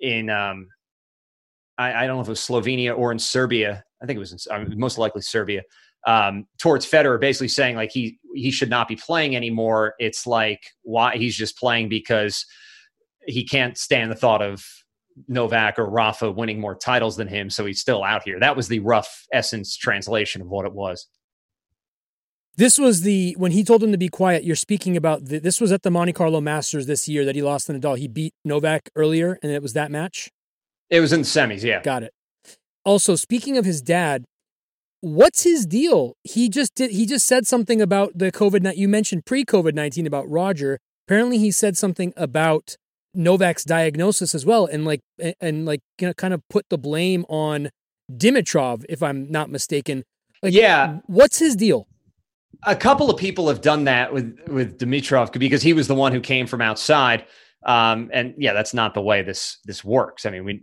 [0.00, 0.66] in, um,
[1.78, 3.84] I, I, don't know if it was Slovenia or in Serbia.
[4.02, 5.62] I think it was in, uh, most likely Serbia
[6.06, 9.94] um, towards Federer, basically saying like he he should not be playing anymore.
[9.98, 12.46] It's like why he's just playing because
[13.26, 14.64] he can't stand the thought of
[15.28, 18.38] Novak or Rafa winning more titles than him, so he's still out here.
[18.40, 21.06] That was the rough essence translation of what it was.
[22.56, 24.44] This was the when he told him to be quiet.
[24.44, 27.42] You're speaking about the, this was at the Monte Carlo Masters this year that he
[27.42, 27.96] lost to Nadal.
[27.96, 30.30] He beat Novak earlier, and it was that match.
[30.90, 31.82] It was in the semis, yeah.
[31.82, 32.12] Got it.
[32.84, 34.24] Also, speaking of his dad,
[35.00, 36.16] what's his deal?
[36.24, 36.90] He just did.
[36.90, 38.76] He just said something about the COVID.
[38.76, 40.78] You mentioned pre COVID nineteen about Roger.
[41.06, 42.76] Apparently, he said something about
[43.14, 45.00] Novak's diagnosis as well, and like
[45.40, 47.70] and like you know, kind of put the blame on
[48.10, 50.04] Dimitrov, if I'm not mistaken.
[50.42, 51.86] Like, yeah, what's his deal?
[52.64, 56.12] A couple of people have done that with with Dimitrov because he was the one
[56.12, 57.24] who came from outside.
[57.66, 60.24] Um, and yeah, that's not the way this this works.
[60.24, 60.62] I mean, we,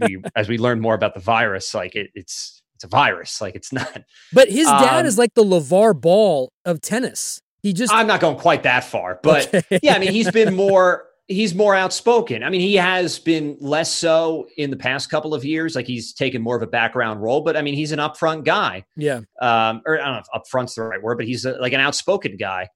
[0.00, 3.40] we as we learn more about the virus, like it, it's it's a virus.
[3.40, 4.04] Like it's not.
[4.32, 7.40] But his dad um, is like the LeVar Ball of tennis.
[7.62, 7.92] He just.
[7.92, 9.78] I'm not going quite that far, but okay.
[9.82, 11.06] yeah, I mean, he's been more.
[11.28, 12.44] He's more outspoken.
[12.44, 15.74] I mean, he has been less so in the past couple of years.
[15.74, 18.84] Like he's taken more of a background role, but I mean, he's an upfront guy.
[18.96, 19.22] Yeah.
[19.40, 21.80] Um, or I don't know if upfront's the right word, but he's a, like an
[21.80, 22.68] outspoken guy.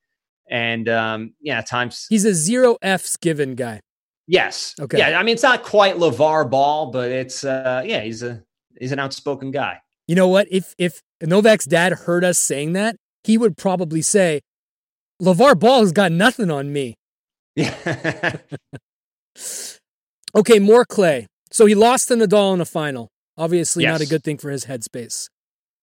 [0.51, 3.81] And um, yeah, times he's a zero F's given guy.
[4.27, 4.75] Yes.
[4.81, 4.99] Okay.
[4.99, 5.21] Yeah.
[5.21, 8.43] I mean, it's not quite LeVar Ball, but it's uh, yeah, he's a
[8.81, 9.81] he's an outspoken guy.
[10.11, 10.49] You know what?
[10.51, 14.41] If if Novak's dad heard us saying that, he would probably say,
[15.23, 16.97] LeVar Ball has got nothing on me.
[17.55, 18.39] Yeah.
[20.35, 21.29] okay, more clay.
[21.53, 23.07] So he lost to Nadal in the final.
[23.39, 23.93] Obviously, yes.
[23.93, 25.29] not a good thing for his headspace.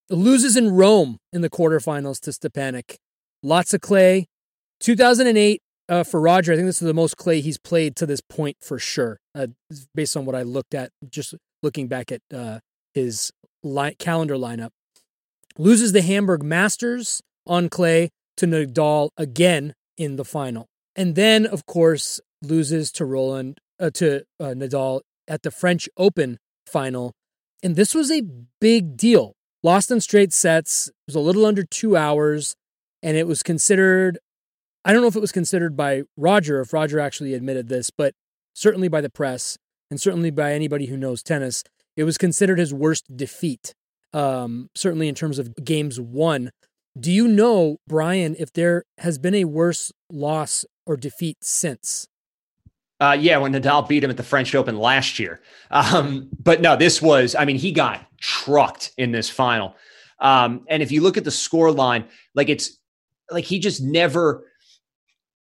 [0.09, 2.97] Loses in Rome in the quarterfinals to Stepanek.
[3.41, 4.25] Lots of clay.
[4.81, 8.19] 2008 uh, for Roger, I think this is the most clay he's played to this
[8.19, 9.47] point for sure, uh,
[9.95, 12.59] based on what I looked at, just looking back at uh,
[12.93, 13.31] his
[13.63, 14.69] li- calendar lineup.
[15.57, 20.67] Loses the Hamburg Masters on clay to Nadal again in the final.
[20.95, 26.37] And then, of course, loses to Roland, uh, to uh, Nadal at the French Open
[26.65, 27.13] final.
[27.63, 28.23] And this was a
[28.61, 29.33] big deal.
[29.63, 30.89] Lost in straight sets.
[31.07, 32.55] Was a little under two hours.
[33.01, 34.19] And it was considered,
[34.85, 38.13] I don't know if it was considered by Roger, if Roger actually admitted this, but
[38.53, 39.57] certainly by the press
[39.89, 41.63] and certainly by anybody who knows tennis,
[41.97, 43.73] it was considered his worst defeat.
[44.13, 46.51] Um, certainly in terms of games won.
[46.97, 52.07] Do you know, Brian, if there has been a worse loss or defeat since?
[52.99, 55.41] Uh, yeah, when Nadal beat him at the French Open last year.
[55.69, 59.75] Um, but no, this was, I mean, he got trucked in this final.
[60.19, 62.79] Um, and if you look at the score line, like it's
[63.29, 64.45] like he just never,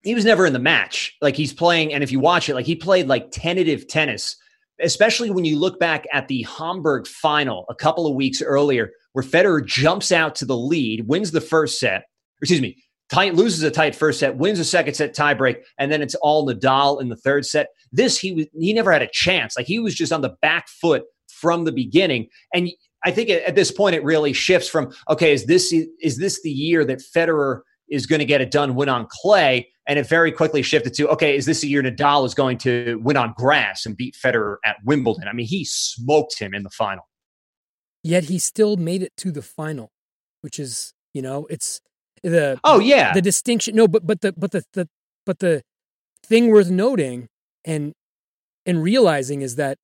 [0.03, 1.15] he was never in the match.
[1.21, 4.35] Like he's playing, and if you watch it, like he played like tentative tennis,
[4.81, 9.23] especially when you look back at the Hamburg final a couple of weeks earlier, where
[9.23, 12.03] Federer jumps out to the lead, wins the first set,
[12.41, 12.77] excuse me,
[13.09, 16.47] tight loses a tight first set, wins a second set tiebreak, and then it's all
[16.47, 17.67] Nadal in the third set.
[17.91, 19.57] This he was he never had a chance.
[19.57, 22.27] Like he was just on the back foot from the beginning.
[22.53, 22.69] And
[23.03, 26.51] I think at this point it really shifts from okay, is this is this the
[26.51, 29.67] year that Federer is going to get it done, win on clay?
[29.89, 32.99] And it very quickly shifted to okay, is this a year Nadal is going to
[33.03, 35.27] win on grass and beat Federer at Wimbledon?
[35.27, 37.09] I mean, he smoked him in the final.
[38.03, 39.91] Yet he still made it to the final,
[40.41, 41.81] which is you know it's
[42.23, 44.87] the oh yeah the distinction no but but the but the, the
[45.25, 45.61] but the
[46.25, 47.27] thing worth noting
[47.65, 47.93] and
[48.65, 49.77] and realizing is that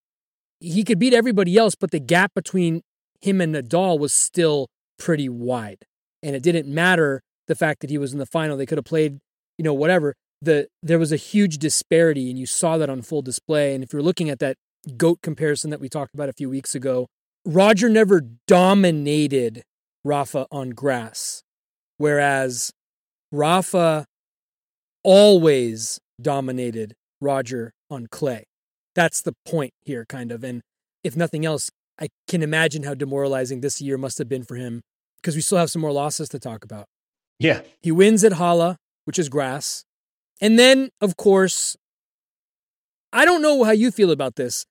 [0.59, 2.81] he could beat everybody else but the gap between
[3.21, 4.67] him and Nadal was still
[4.99, 5.85] pretty wide
[6.21, 8.85] and it didn't matter the fact that he was in the final they could have
[8.85, 9.19] played
[9.57, 13.21] you know whatever the there was a huge disparity and you saw that on full
[13.21, 14.57] display and if you're looking at that
[14.97, 17.07] goat comparison that we talked about a few weeks ago
[17.45, 19.63] Roger never dominated
[20.03, 21.43] Rafa on grass
[21.97, 22.71] Whereas
[23.31, 24.05] Rafa
[25.03, 28.45] always dominated Roger on clay.
[28.95, 30.43] That's the point here, kind of.
[30.43, 30.61] And
[31.03, 34.81] if nothing else, I can imagine how demoralizing this year must have been for him
[35.17, 36.85] because we still have some more losses to talk about.
[37.39, 37.61] Yeah.
[37.81, 39.85] He wins at Halle, which is grass.
[40.41, 41.77] And then, of course,
[43.13, 44.65] I don't know how you feel about this,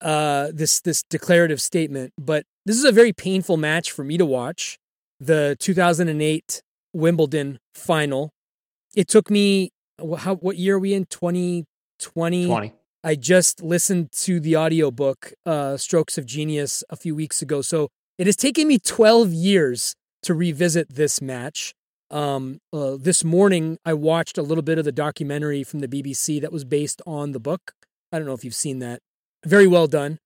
[0.00, 4.26] uh, this this declarative statement, but this is a very painful match for me to
[4.26, 4.76] watch
[5.20, 6.62] the 2008
[6.92, 8.30] Wimbledon final.
[8.94, 9.70] It took me
[10.18, 12.46] how what year are we in 2020?
[12.46, 12.72] 20.
[13.04, 17.62] I just listened to the audiobook uh Strokes of Genius a few weeks ago.
[17.62, 21.72] So it has taken me 12 years to revisit this match.
[22.10, 26.40] Um uh, this morning I watched a little bit of the documentary from the BBC
[26.40, 27.72] that was based on the book.
[28.12, 29.00] I don't know if you've seen that.
[29.44, 30.18] Very well done.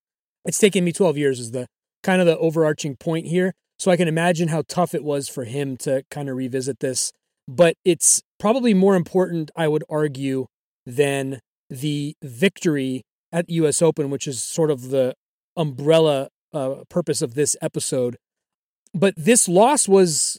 [0.44, 1.66] It's taken me 12 years is the
[2.02, 3.54] kind of the overarching point here.
[3.78, 7.12] So I can imagine how tough it was for him to kind of revisit this.
[7.48, 10.46] But it's probably more important, I would argue,
[10.84, 15.14] than the victory at US Open, which is sort of the
[15.56, 18.16] umbrella uh, purpose of this episode.
[18.92, 20.38] But this loss was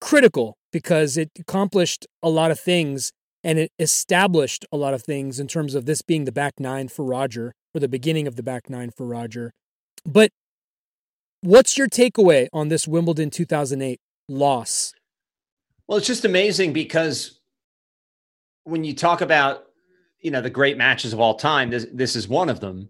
[0.00, 3.12] critical because it accomplished a lot of things
[3.44, 6.88] and it established a lot of things in terms of this being the back nine
[6.88, 9.52] for Roger or the beginning of the back nine for Roger.
[10.04, 10.30] But
[11.46, 14.92] What's your takeaway on this Wimbledon 2008 loss?
[15.86, 17.38] Well, it's just amazing because
[18.64, 19.62] when you talk about
[20.20, 22.88] you know the great matches of all time, this this is one of them.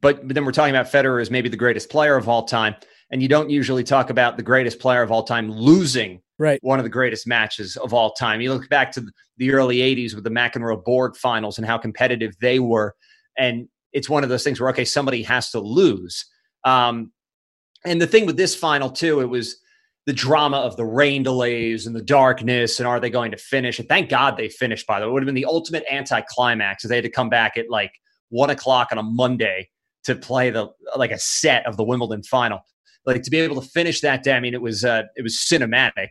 [0.00, 2.74] But, but then we're talking about Federer as maybe the greatest player of all time,
[3.12, 6.58] and you don't usually talk about the greatest player of all time losing right.
[6.62, 8.40] one of the greatest matches of all time.
[8.40, 9.04] You look back to
[9.36, 12.96] the early '80s with the McEnroe Borg finals and how competitive they were,
[13.38, 16.24] and it's one of those things where okay, somebody has to lose.
[16.64, 17.12] Um,
[17.84, 19.56] and the thing with this final too, it was
[20.06, 23.78] the drama of the rain delays and the darkness and are they going to finish?
[23.78, 24.86] And thank God they finished.
[24.86, 27.28] By the way, it would have been the ultimate anticlimax if they had to come
[27.28, 27.92] back at like
[28.30, 29.68] one o'clock on a Monday
[30.04, 32.60] to play the like a set of the Wimbledon final.
[33.04, 35.36] Like to be able to finish that day, I mean, it was uh, it was
[35.36, 36.08] cinematic.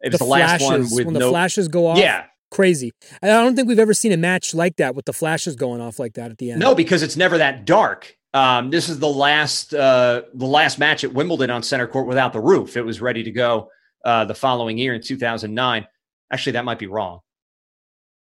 [0.00, 1.98] It was the, the last one with when no, the flashes go off.
[1.98, 2.92] Yeah, crazy.
[3.22, 5.98] I don't think we've ever seen a match like that with the flashes going off
[5.98, 6.60] like that at the end.
[6.60, 8.16] No, because it's never that dark.
[8.34, 12.32] Um, this is the last uh, the last match at Wimbledon on center court without
[12.32, 12.76] the roof.
[12.76, 13.70] It was ready to go
[14.04, 15.86] uh, the following year in 2009.
[16.30, 17.20] Actually, that might be wrong.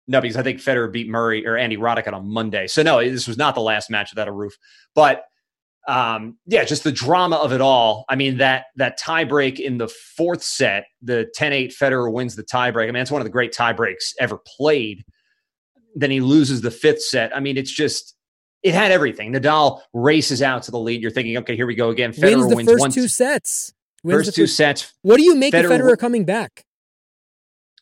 [0.07, 2.67] No, because I think Federer beat Murray or Andy Roddick on a Monday.
[2.67, 4.55] So no, this was not the last match without a roof.
[4.95, 5.25] But
[5.87, 8.05] um, yeah, just the drama of it all.
[8.09, 12.89] I mean, that that tiebreak in the fourth set, the 10-8 Federer wins the tiebreak.
[12.89, 15.05] I mean, it's one of the great tiebreaks ever played.
[15.95, 17.37] Then he loses the fifth set.
[17.37, 18.15] I mean, it's just
[18.63, 19.33] it had everything.
[19.33, 21.03] Nadal races out to the lead.
[21.03, 22.13] You're thinking, okay, here we go again.
[22.13, 23.75] Federer wins the wins first one, two sets.
[24.03, 24.93] Wins first two first, sets.
[25.03, 26.65] What do you make Federer, of Federer coming back?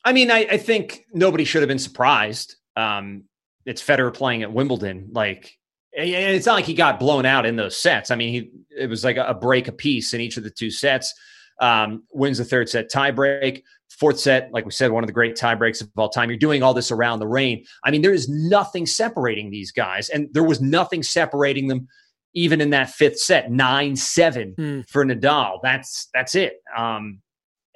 [0.05, 2.57] I mean, I, I think nobody should have been surprised.
[2.77, 3.25] Um,
[3.65, 5.11] it's Federer playing at Wimbledon.
[5.13, 5.57] Like
[5.97, 8.11] and it's not like he got blown out in those sets.
[8.11, 10.71] I mean, he it was like a, break a piece in each of the two
[10.71, 11.13] sets.
[11.61, 13.63] Um, wins the third set tiebreak.
[13.91, 16.31] Fourth set, like we said, one of the great tiebreaks of all time.
[16.31, 17.65] You're doing all this around the rain.
[17.85, 21.89] I mean, there is nothing separating these guys, and there was nothing separating them
[22.35, 24.89] even in that fifth set, nine seven mm.
[24.89, 25.59] for Nadal.
[25.63, 26.63] That's that's it.
[26.77, 27.21] Um,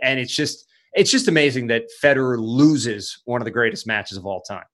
[0.01, 4.25] and it's just it's just amazing that Federer loses one of the greatest matches of
[4.25, 4.65] all time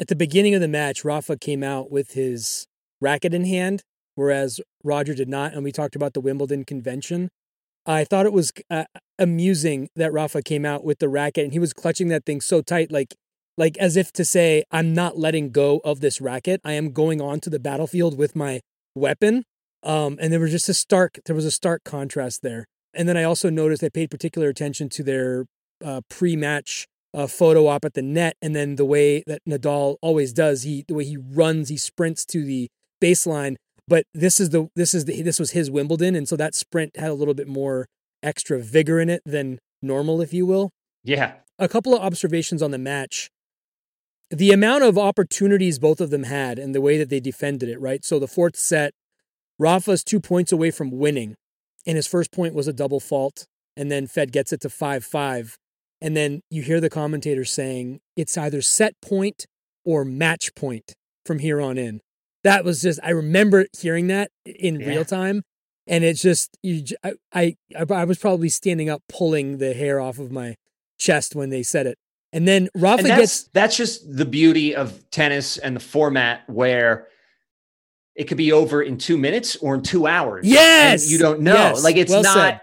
[0.00, 2.66] at the beginning of the match, Rafa came out with his
[3.00, 3.82] racket in hand,
[4.14, 5.52] whereas Roger did not.
[5.52, 7.28] And we talked about the Wimbledon convention.
[7.84, 8.84] I thought it was uh,
[9.18, 12.62] amusing that Rafa came out with the racket and he was clutching that thing so
[12.62, 13.14] tight, like
[13.58, 16.60] like as if to say, "I'm not letting go of this racket.
[16.64, 18.60] I am going on to the battlefield with my
[18.94, 19.44] weapon."
[19.82, 22.66] Um, and there was just a stark there was a stark contrast there.
[22.94, 25.46] And then I also noticed I paid particular attention to their
[25.84, 30.32] uh, pre-match a photo op at the net, and then the way that Nadal always
[30.32, 32.68] does, he the way he runs, he sprints to the
[33.02, 33.56] baseline.
[33.88, 36.96] But this is the this is the this was his Wimbledon, and so that sprint
[36.96, 37.86] had a little bit more
[38.22, 40.70] extra vigor in it than normal, if you will.
[41.02, 41.34] Yeah.
[41.58, 43.30] A couple of observations on the match.
[44.30, 47.80] The amount of opportunities both of them had and the way that they defended it,
[47.80, 48.04] right?
[48.04, 48.92] So the fourth set,
[49.58, 51.34] Rafa's two points away from winning,
[51.84, 53.46] and his first point was a double fault,
[53.76, 55.58] and then Fed gets it to five five.
[56.00, 59.46] And then you hear the commentators saying it's either set point
[59.84, 60.94] or match point
[61.26, 62.00] from here on in.
[62.42, 64.88] That was just, I remember hearing that in yeah.
[64.88, 65.42] real time.
[65.86, 67.56] And it's just, you, I, I,
[67.90, 70.56] I was probably standing up, pulling the hair off of my
[70.98, 71.98] chest when they said it.
[72.32, 73.42] And then Rafa and that's, gets.
[73.52, 77.08] That's just the beauty of tennis and the format where
[78.14, 80.46] it could be over in two minutes or in two hours.
[80.46, 81.10] Yes.
[81.10, 81.54] you don't know.
[81.54, 81.82] Yes.
[81.82, 82.60] Like it's well not, said.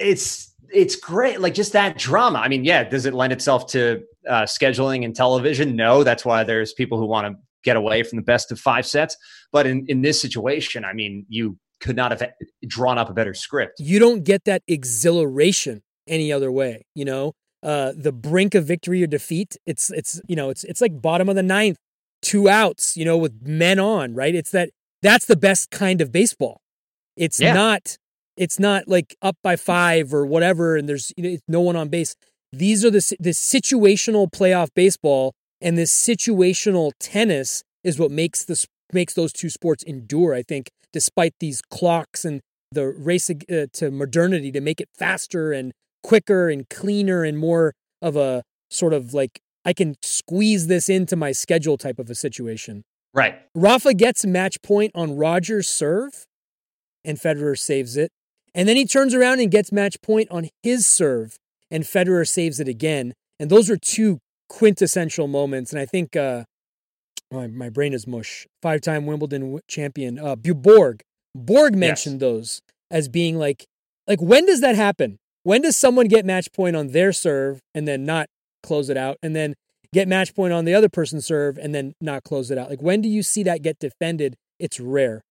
[0.00, 1.40] it's, it's great.
[1.40, 2.38] Like just that drama.
[2.38, 5.76] I mean, yeah, does it lend itself to uh, scheduling and television?
[5.76, 8.86] No, that's why there's people who want to get away from the best of five
[8.86, 9.16] sets.
[9.52, 12.30] But in, in this situation, I mean, you could not have
[12.66, 13.80] drawn up a better script.
[13.80, 17.34] You don't get that exhilaration any other way, you know?
[17.62, 21.28] Uh, the brink of victory or defeat, it's it's you know, it's it's like bottom
[21.28, 21.78] of the ninth,
[22.22, 24.34] two outs, you know, with men on, right?
[24.36, 24.70] It's that
[25.02, 26.60] that's the best kind of baseball.
[27.16, 27.54] It's yeah.
[27.54, 27.96] not
[28.36, 31.88] it's not like up by five or whatever, and there's you know, no one on
[31.88, 32.14] base.
[32.52, 38.66] These are the the situational playoff baseball and this situational tennis is what makes this
[38.92, 40.34] makes those two sports endure.
[40.34, 42.40] I think, despite these clocks and
[42.72, 45.72] the race uh, to modernity to make it faster and
[46.02, 47.72] quicker and cleaner and more
[48.02, 52.14] of a sort of like I can squeeze this into my schedule type of a
[52.14, 52.82] situation.
[53.14, 53.40] Right.
[53.54, 56.26] Rafa gets match point on Rogers' serve,
[57.04, 58.10] and Federer saves it.
[58.56, 61.36] And then he turns around and gets match point on his serve,
[61.70, 63.12] and Federer saves it again.
[63.38, 65.72] And those are two quintessential moments.
[65.72, 66.44] And I think uh,
[67.30, 68.46] my, my brain is mush.
[68.62, 71.02] Five time Wimbledon champion, uh, Borg.
[71.34, 72.20] Borg mentioned yes.
[72.20, 73.66] those as being like,
[74.08, 75.18] like when does that happen?
[75.42, 78.26] When does someone get match point on their serve and then not
[78.62, 79.54] close it out, and then
[79.92, 82.70] get match point on the other person's serve and then not close it out?
[82.70, 84.34] Like when do you see that get defended?
[84.58, 85.22] It's rare.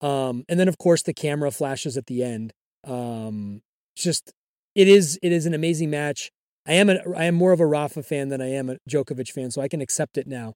[0.00, 2.52] Um, and then of course the camera flashes at the end.
[2.84, 3.62] Um,
[3.96, 4.32] just
[4.74, 6.30] it is it is an amazing match.
[6.66, 9.30] I am a, I am more of a Rafa fan than I am a Djokovic
[9.32, 10.54] fan, so I can accept it now.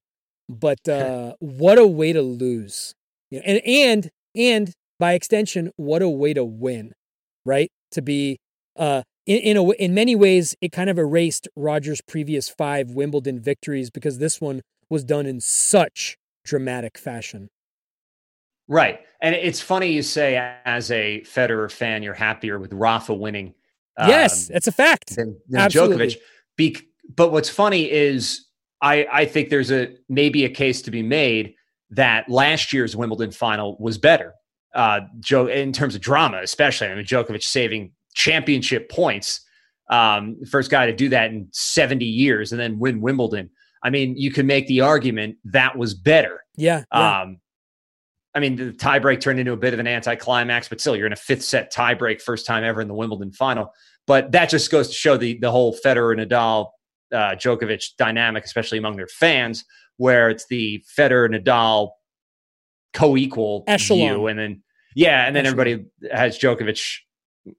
[0.49, 2.93] But uh, what a way to lose,
[3.29, 6.93] you know, and and and by extension, what a way to win,
[7.45, 7.69] right?
[7.91, 8.37] To be
[8.77, 13.39] uh, in in, a, in many ways, it kind of erased Rogers' previous five Wimbledon
[13.39, 17.49] victories because this one was done in such dramatic fashion.
[18.67, 18.99] Right.
[19.21, 23.53] And it's funny you say, as a Federer fan, you're happier with Rafa winning.
[23.97, 25.15] Yes, um, it's a fact.
[25.15, 26.07] Than, than Absolutely.
[26.07, 26.17] Djokovic.
[26.55, 28.45] Be- but what's funny is
[28.81, 31.55] I, I think there's a maybe a case to be made
[31.91, 34.33] that last year's Wimbledon final was better.
[34.75, 36.87] Uh, Joe, in terms of drama, especially.
[36.87, 39.41] I mean, Djokovic saving championship points.
[39.89, 43.49] Um, first guy to do that in 70 years and then win Wimbledon.
[43.83, 46.43] I mean, you can make the argument that was better.
[46.55, 46.83] Yeah.
[46.93, 47.21] yeah.
[47.21, 47.39] Um,
[48.37, 51.11] I mean, the tiebreak turned into a bit of an anticlimax, but still, you're in
[51.11, 53.73] a fifth set tiebreak, first time ever in the Wimbledon final.
[54.05, 56.67] But that just goes to show the the whole Federer and Nadal
[57.11, 59.65] uh, Djokovic dynamic, especially among their fans,
[59.97, 61.93] where it's the Federer and Nadal
[62.93, 63.99] co-equal Echelon.
[63.99, 64.63] view, and then
[64.95, 66.99] Yeah, and then everybody has Djokovic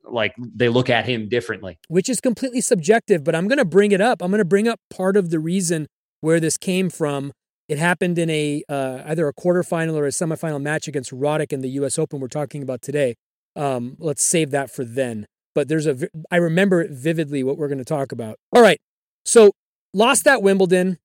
[0.05, 1.81] like they look at him differently.
[1.89, 4.23] Which is completely subjective, but I'm going to bring it up.
[4.23, 5.89] I'm going to bring up part of the reason
[6.21, 7.33] where this came from.
[7.69, 11.61] It happened in a uh, either a quarterfinal or a semifinal match against Roddick in
[11.61, 11.99] the U.S.
[11.99, 12.21] Open.
[12.21, 13.17] We're talking about today.
[13.57, 15.27] Um, let's save that for then.
[15.55, 18.39] But there's a I remember vividly what we're going to talk about.
[18.53, 18.81] All right,
[19.25, 19.53] so
[19.93, 20.99] lost that Wimbledon,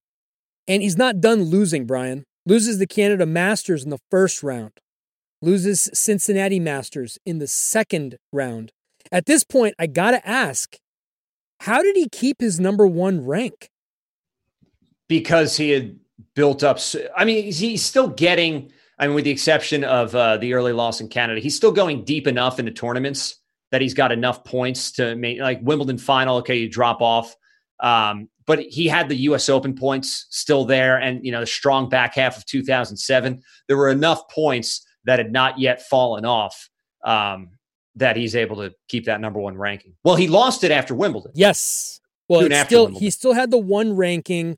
[0.68, 1.86] and he's not done losing.
[1.86, 4.74] Brian loses the Canada Masters in the first round
[5.44, 8.72] loses Cincinnati Masters in the second round.
[9.12, 10.78] At this point, I got to ask,
[11.62, 13.70] how did he keep his number one rank?
[15.08, 16.00] Because he had
[16.36, 16.80] built up.
[17.16, 21.02] I mean, he's still getting, I mean, with the exception of uh, the early loss
[21.02, 23.38] in Canada, he's still going deep enough into tournaments
[23.72, 26.38] that he's got enough points to make, like Wimbledon final.
[26.38, 27.36] Okay, you drop off.
[27.80, 29.50] Um, but he had the U.S.
[29.50, 33.42] Open points still there, and you know the strong back half of 2007.
[33.68, 36.70] There were enough points that had not yet fallen off
[37.04, 37.50] um,
[37.96, 39.94] that he's able to keep that number one ranking.
[40.04, 41.32] Well, he lost it after Wimbledon.
[41.36, 42.00] Yes.
[42.30, 43.02] Well, still Wimbledon.
[43.04, 44.58] he still had the one ranking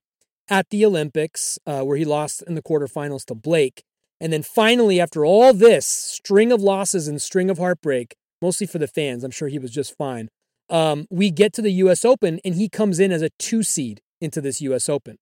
[0.50, 3.84] at the Olympics uh, where he lost in the quarterfinals to Blake.
[4.20, 8.78] And then finally, after all this string of losses and string of heartbreak, mostly for
[8.78, 10.30] the fans, I'm sure he was just fine.
[10.70, 12.06] Um, we get to the U.S.
[12.06, 14.90] Open, and he comes in as a two seed into this U.S.
[14.90, 15.18] Open.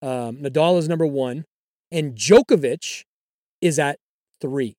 [0.00, 1.44] Um, Nadal is number one,
[1.90, 3.02] and Djokovic
[3.60, 3.98] is at
[4.40, 4.76] three.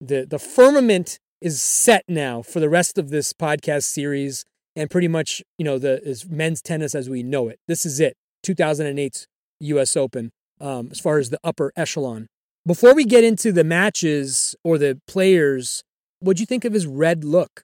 [0.00, 4.44] The the firmament is set now for the rest of this podcast series
[4.76, 7.58] and pretty much, you know, the is men's tennis as we know it.
[7.66, 8.16] This is it.
[8.46, 9.26] 2008's
[9.60, 12.28] US Open um, as far as the upper echelon.
[12.66, 15.82] Before we get into the matches or the players,
[16.20, 17.62] what do you think of his red look?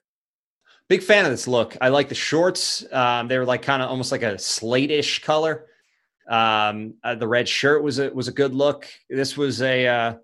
[0.87, 1.75] Big fan of this look.
[1.81, 2.85] I like the shorts.
[2.91, 5.65] Um, they were like kind of almost like a slate-ish color.
[6.29, 8.87] Um, uh, the red shirt was a was a good look.
[9.09, 10.15] This was a uh,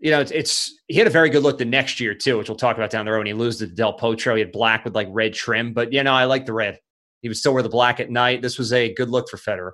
[0.00, 2.48] you know, it's, it's, he had a very good look the next year too, which
[2.48, 3.18] we'll talk about down the road.
[3.18, 6.02] When he loses to Del Potro, he had black with like red trim, but you
[6.02, 6.78] know, I like the red.
[7.20, 8.40] He would still wear the black at night.
[8.40, 9.72] This was a good look for Federer.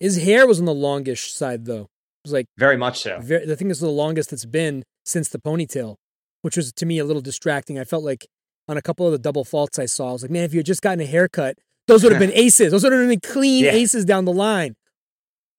[0.00, 1.82] His hair was on the longish side though.
[1.82, 3.20] It was like very much so.
[3.20, 5.96] Very, I think it's the longest it's been since the ponytail,
[6.42, 7.78] which was to me a little distracting.
[7.78, 8.26] I felt like
[8.68, 10.58] on a couple of the double faults I saw, I was like, man, if you
[10.58, 12.72] had just gotten a haircut, those would have been aces.
[12.72, 13.72] Those would have been clean yeah.
[13.72, 14.74] aces down the line.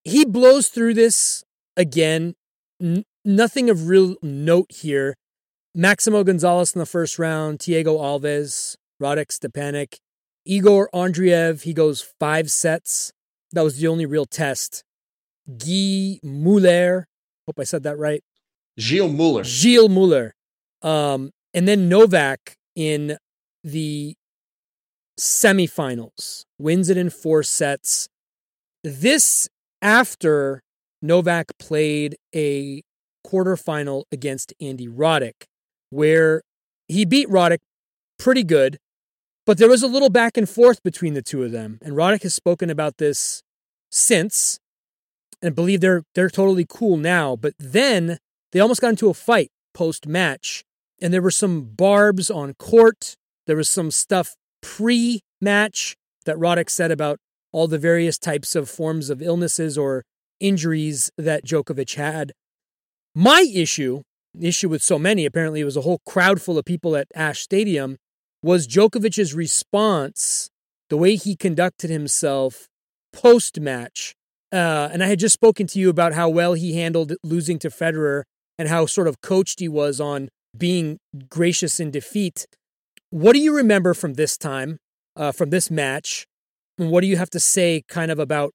[0.03, 1.43] He blows through this
[1.77, 2.35] again
[3.23, 5.15] nothing of real note here.
[5.73, 9.97] Maximo Gonzalez in the first round, Thiago Alves, Radek Stepanek,
[10.45, 13.11] Igor Andreev, he goes five sets.
[13.53, 14.83] That was the only real test.
[15.47, 17.07] Guy Muller,
[17.47, 18.23] hope I said that right.
[18.79, 19.43] Gilles Muller.
[19.43, 20.33] Gilles Muller.
[20.81, 23.17] Um, and then Novak in
[23.63, 24.15] the
[25.19, 28.07] semifinals, wins it in four sets.
[28.83, 29.47] This
[29.81, 30.61] after
[31.01, 32.81] Novak played a
[33.25, 35.43] quarterfinal against Andy Roddick,
[35.89, 36.41] where
[36.87, 37.59] he beat Roddick
[38.17, 38.77] pretty good,
[39.51, 41.77] but there was a little back and forth between the two of them.
[41.81, 43.43] And Roddick has spoken about this
[43.91, 44.61] since
[45.41, 47.35] and believe they're they're totally cool now.
[47.35, 48.17] But then
[48.53, 50.63] they almost got into a fight post match,
[51.01, 53.17] and there were some barbs on court.
[53.45, 57.19] There was some stuff pre match that Roddick said about
[57.51, 60.05] all the various types of forms of illnesses or
[60.39, 62.31] injuries that Djokovic had.
[63.13, 64.03] My issue,
[64.39, 67.41] issue with so many, apparently it was a whole crowd full of people at Ashe
[67.41, 67.97] Stadium,
[68.43, 70.49] was Djokovic's response,
[70.89, 72.67] the way he conducted himself
[73.13, 74.15] post match.
[74.51, 77.69] Uh, and I had just spoken to you about how well he handled losing to
[77.69, 78.23] Federer
[78.57, 80.97] and how sort of coached he was on being
[81.29, 82.45] gracious in defeat.
[83.09, 84.77] What do you remember from this time,
[85.15, 86.25] uh, from this match?
[86.77, 88.51] And what do you have to say kind of about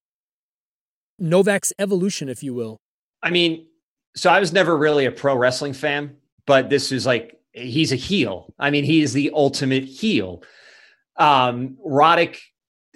[1.19, 2.79] Novak's evolution, if you will?
[3.23, 3.67] I mean,
[4.15, 6.17] so I was never really a pro wrestling fan,
[6.47, 8.53] but this is like he's a heel.
[8.59, 10.43] I mean, he is the ultimate heel.
[11.17, 12.39] Um, Roddick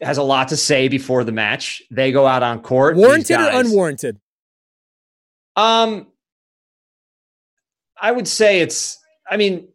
[0.02, 1.82] has a lot to say before the match.
[1.90, 2.96] They go out on court.
[2.96, 4.20] Warranted or unwarranted?
[5.56, 6.06] Um,
[8.00, 8.98] I would say it's.
[9.28, 9.68] I mean,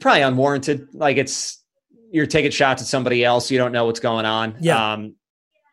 [0.00, 0.88] probably unwarranted.
[0.92, 1.62] Like it's
[2.10, 3.50] you're taking shots at somebody else.
[3.50, 4.56] You don't know what's going on.
[4.60, 4.92] Yeah.
[4.92, 5.16] Um,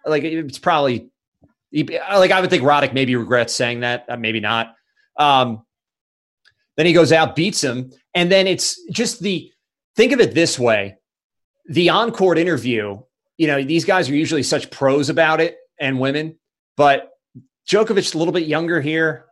[0.05, 1.09] like it's probably
[1.71, 4.75] like I would think Roddick maybe regrets saying that, uh, maybe not.
[5.17, 5.63] Um,
[6.75, 9.51] then he goes out, beats him, and then it's just the
[9.95, 10.97] think of it this way:
[11.67, 12.99] the on-court interview.
[13.37, 16.37] You know, these guys are usually such pros about it, and women,
[16.77, 17.09] but
[17.67, 19.25] Djokovic's a little bit younger here.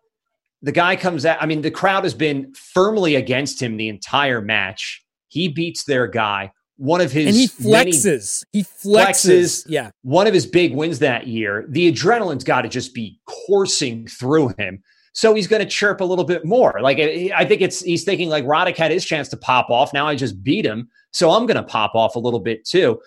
[0.63, 1.41] The guy comes out.
[1.41, 5.03] I mean, the crowd has been firmly against him the entire match.
[5.27, 6.51] He beats their guy
[6.81, 8.43] one of his and he flexes.
[8.51, 8.83] He flexes.
[8.83, 9.65] flexes.
[9.67, 11.65] Yeah, one of his big wins that year.
[11.69, 14.81] The adrenaline's got to just be coursing through him.
[15.13, 16.79] So he's going to chirp a little bit more.
[16.81, 19.93] Like I think it's he's thinking like Roddick had his chance to pop off.
[19.93, 23.01] Now I just beat him, so I'm going to pop off a little bit too.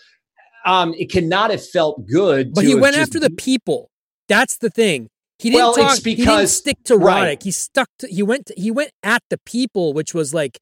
[0.66, 2.55] Um, it cannot have felt good.
[2.55, 3.90] But he went after the people.
[4.28, 5.11] That's the thing.
[5.38, 6.02] He didn't well, talk.
[6.02, 7.05] Because, he didn't stick to Roddick.
[7.05, 7.42] Right.
[7.42, 8.09] He stuck to.
[8.09, 8.46] He went.
[8.46, 10.59] To, he went at the people, which was like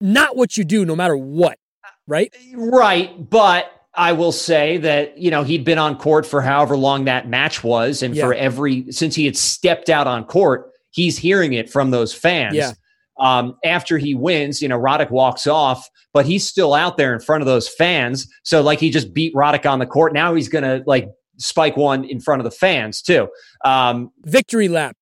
[0.00, 1.58] not what you do, no matter what.
[2.06, 2.34] Right.
[2.54, 7.04] Right, but I will say that, you know, he'd been on court for however long
[7.04, 8.02] that match was.
[8.02, 8.24] And yeah.
[8.24, 12.56] for every, since he had stepped out on court, he's hearing it from those fans.
[12.56, 12.72] Yeah.
[13.20, 17.20] Um, after he wins, you know, Roddick walks off, but he's still out there in
[17.20, 18.26] front of those fans.
[18.42, 20.12] So, like, he just beat Roddick on the court.
[20.12, 23.28] Now he's going to, like, spike one in front of the fans, too.
[23.64, 24.96] Um, victory lap.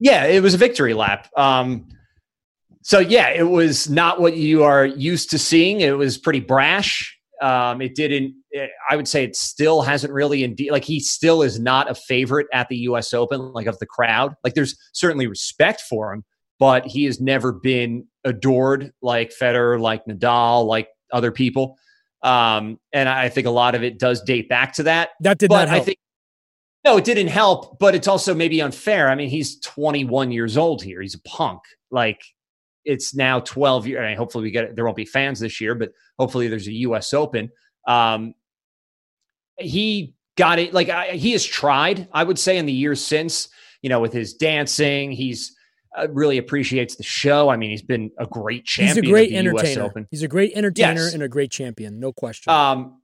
[0.00, 1.28] Yeah, it was a victory lap.
[1.36, 1.86] Um,
[2.82, 5.80] so, yeah, it was not what you are used to seeing.
[5.80, 7.15] It was pretty brash.
[7.42, 8.34] Um, it didn't.
[8.50, 10.44] It, eh, I would say it still hasn't really.
[10.44, 13.12] Indeed, like he still is not a favorite at the U.S.
[13.12, 14.34] Open, like of the crowd.
[14.44, 16.24] Like there's certainly respect for him,
[16.58, 21.76] but he has never been adored like Federer, like Nadal, like other people.
[22.22, 25.10] Um, and I think a lot of it does date back to that.
[25.20, 25.82] That did but not help.
[25.82, 25.98] I think
[26.84, 29.10] no, it didn't help, but it's also maybe unfair.
[29.10, 31.02] I mean, he's 21 years old here.
[31.02, 31.60] He's a punk.
[31.90, 32.20] Like
[32.86, 34.00] it's now 12 years.
[34.00, 34.76] I mean, hopefully we get it.
[34.76, 37.12] There won't be fans this year, but hopefully there's a U.S.
[37.12, 37.50] Open.
[37.86, 38.34] Um,
[39.58, 40.72] he got it.
[40.72, 43.48] Like I, he has tried, I would say, in the years since.
[43.82, 45.54] You know, with his dancing, he's
[45.96, 47.48] uh, really appreciates the show.
[47.50, 49.04] I mean, he's been a great champion.
[49.04, 50.06] He's a great entertainer.
[50.10, 51.14] He's a great entertainer yes.
[51.14, 52.52] and a great champion, no question.
[52.52, 53.00] Um,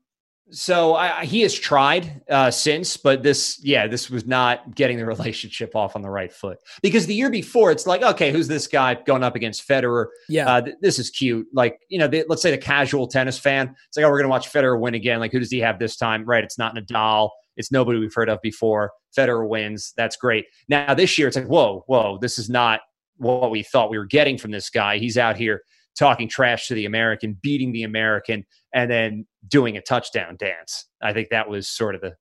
[0.51, 5.07] so I, he has tried uh, since, but this, yeah, this was not getting the
[5.15, 6.59] relationship off on the right foot.
[6.83, 10.07] Because the year before, it's like, okay, who's this guy going up against Federer?
[10.29, 11.47] Yeah, uh, th- this is cute.
[11.53, 14.25] Like, you know, the, let's say the casual tennis fan, it's like, oh, we're going
[14.25, 15.21] to watch Federer win again.
[15.21, 16.25] Like, who does he have this time?
[16.25, 16.45] Right?
[16.45, 17.31] It's not Nadal.
[17.57, 18.93] It's nobody we've heard of before.
[19.17, 19.93] Federer wins.
[19.97, 20.47] That's great.
[20.69, 22.81] Now this year, it's like, whoa, whoa, this is not
[23.17, 24.99] what we thought we were getting from this guy.
[24.99, 25.63] He's out here
[25.99, 30.87] talking trash to the American, beating the American, and then doing a touchdown dance.
[31.03, 32.17] I think that was sort of the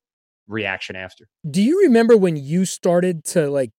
[0.47, 1.26] reaction after.
[1.49, 3.72] Do you remember when you started to like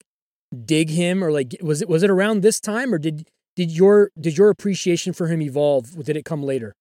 [0.64, 4.10] dig him or like was it was it around this time or did did your
[4.18, 6.04] did your appreciation for him evolve?
[6.04, 6.74] Did it come later?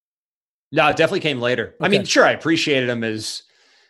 [0.72, 1.76] No, it definitely came later.
[1.76, 1.86] Okay.
[1.86, 3.44] I mean, sure, I appreciated him as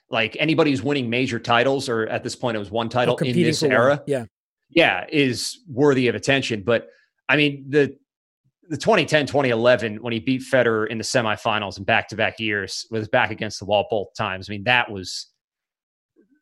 [0.09, 3.24] like anybody who's winning major titles, or at this point it was one title oh,
[3.24, 3.97] in this era.
[3.97, 4.03] One.
[4.07, 4.26] Yeah.
[4.74, 6.63] Yeah, is worthy of attention.
[6.63, 6.88] But
[7.28, 7.97] I mean, the
[8.72, 12.88] the 2010 2011 when he beat Federer in the semifinals in back to back years
[12.89, 14.49] with his back against the wall both times.
[14.49, 15.28] I mean, that was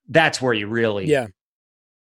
[0.08, 1.28] that's where you really yeah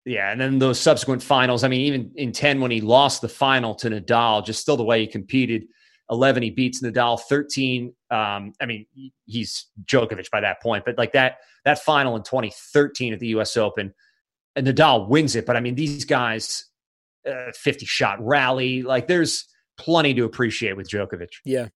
[0.05, 0.32] yeah.
[0.32, 1.64] And then those subsequent finals.
[1.64, 4.84] I mean, even in 10 when he lost the final to Nadal, just still the
[4.84, 5.66] way he competed.
[6.11, 8.86] 11 he beats Nadal 13 um, I mean
[9.26, 13.55] he's Djokovic by that point but like that that final in 2013 at the US
[13.55, 13.93] Open
[14.57, 16.66] and Nadal wins it but I mean these guys
[17.28, 19.47] uh, 50 shot rally like there's
[19.78, 21.30] plenty to appreciate with Djokovic.
[21.46, 21.70] Yeah.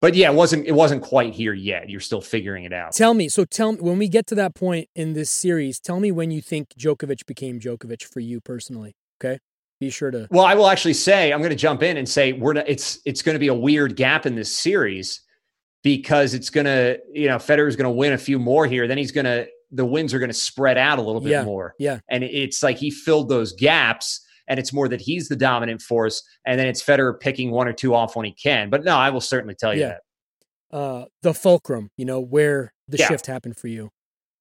[0.00, 1.88] But yeah, it wasn't it wasn't quite here yet.
[1.88, 2.92] You're still figuring it out.
[2.92, 5.98] Tell me, so tell me when we get to that point in this series, tell
[5.98, 8.96] me when you think Djokovic became Djokovic for you personally.
[9.18, 9.38] Okay.
[9.80, 12.34] Be sure to Well, I will actually say I'm going to jump in and say
[12.34, 15.22] we're not, it's it's going to be a weird gap in this series
[15.82, 18.98] because it's going to, you know, Federer's going to win a few more here, then
[18.98, 21.74] he's going to the wins are going to spread out a little bit yeah, more.
[21.78, 21.98] Yeah.
[22.08, 26.22] And it's like he filled those gaps and it's more that he's the dominant force,
[26.44, 28.70] and then it's Federer picking one or two off when he can.
[28.70, 29.88] But no, I will certainly tell you yeah.
[30.70, 30.76] that.
[30.76, 33.08] Uh, the fulcrum, you know, where the yeah.
[33.08, 33.90] shift happened for you.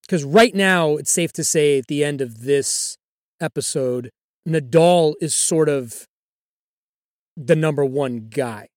[0.01, 2.97] Because right now, it's safe to say at the end of this
[3.39, 4.09] episode,
[4.47, 6.07] Nadal is sort of
[7.37, 8.67] the number one guy.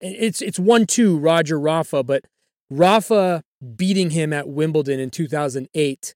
[0.00, 2.24] It's it's one two Roger Rafa, but
[2.70, 3.42] Rafa
[3.76, 6.14] beating him at Wimbledon in 2008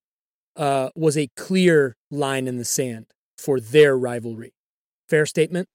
[0.57, 3.07] uh, was a clear line in the sand
[3.37, 4.54] for their rivalry.
[5.15, 5.69] Fair statement?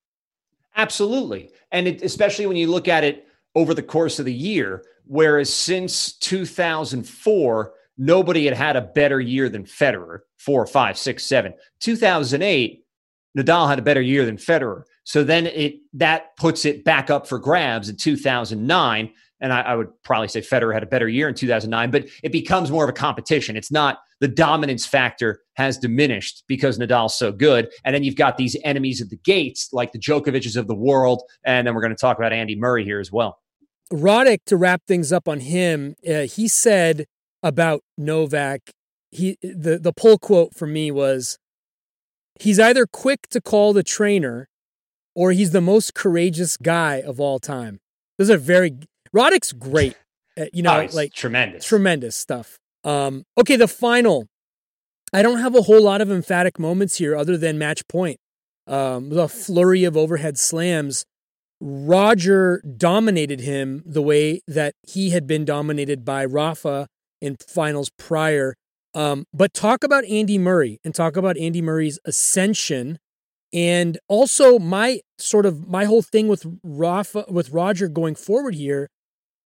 [0.76, 1.50] Absolutely.
[1.72, 5.50] And it, especially when you look at it over the course of the year, whereas
[5.50, 11.54] since 2004, nobody had had a better year than Federer four, five, six, seven.
[11.80, 12.84] 2008,
[13.34, 14.82] Nadal had a better year than Federer.
[15.04, 19.10] So then it that puts it back up for grabs in 2009
[19.40, 22.30] and I, I, would probably say Federer had a better year in 2009, but it
[22.30, 23.56] becomes more of a competition.
[23.56, 27.70] It's not the dominance factor has diminished because Nadal's so good.
[27.84, 31.22] And then you've got these enemies at the gates, like the Djokovic's of the world.
[31.44, 33.40] And then we're going to talk about Andy Murray here as well.
[33.92, 37.06] Roddick, to wrap things up on him, uh, he said
[37.42, 38.70] about Novak,
[39.10, 41.38] he the, the pull quote for me was,
[42.38, 44.48] he's either quick to call the trainer
[45.16, 47.80] or he's the most courageous guy of all time.
[48.16, 48.78] Those are very
[49.14, 49.96] Roddick's great.
[50.38, 52.59] Uh, you know, oh, like tremendous, tremendous stuff.
[52.84, 54.26] Um, okay, the final
[55.12, 58.18] I don't have a whole lot of emphatic moments here other than match point.
[58.66, 61.04] Um, the flurry of overhead slams.
[61.60, 66.86] Roger dominated him the way that he had been dominated by Rafa
[67.20, 68.54] in finals prior.
[68.94, 72.98] Um, but talk about Andy Murray and talk about Andy Murray's ascension.
[73.52, 78.88] And also my sort of my whole thing with Rafa with Roger going forward here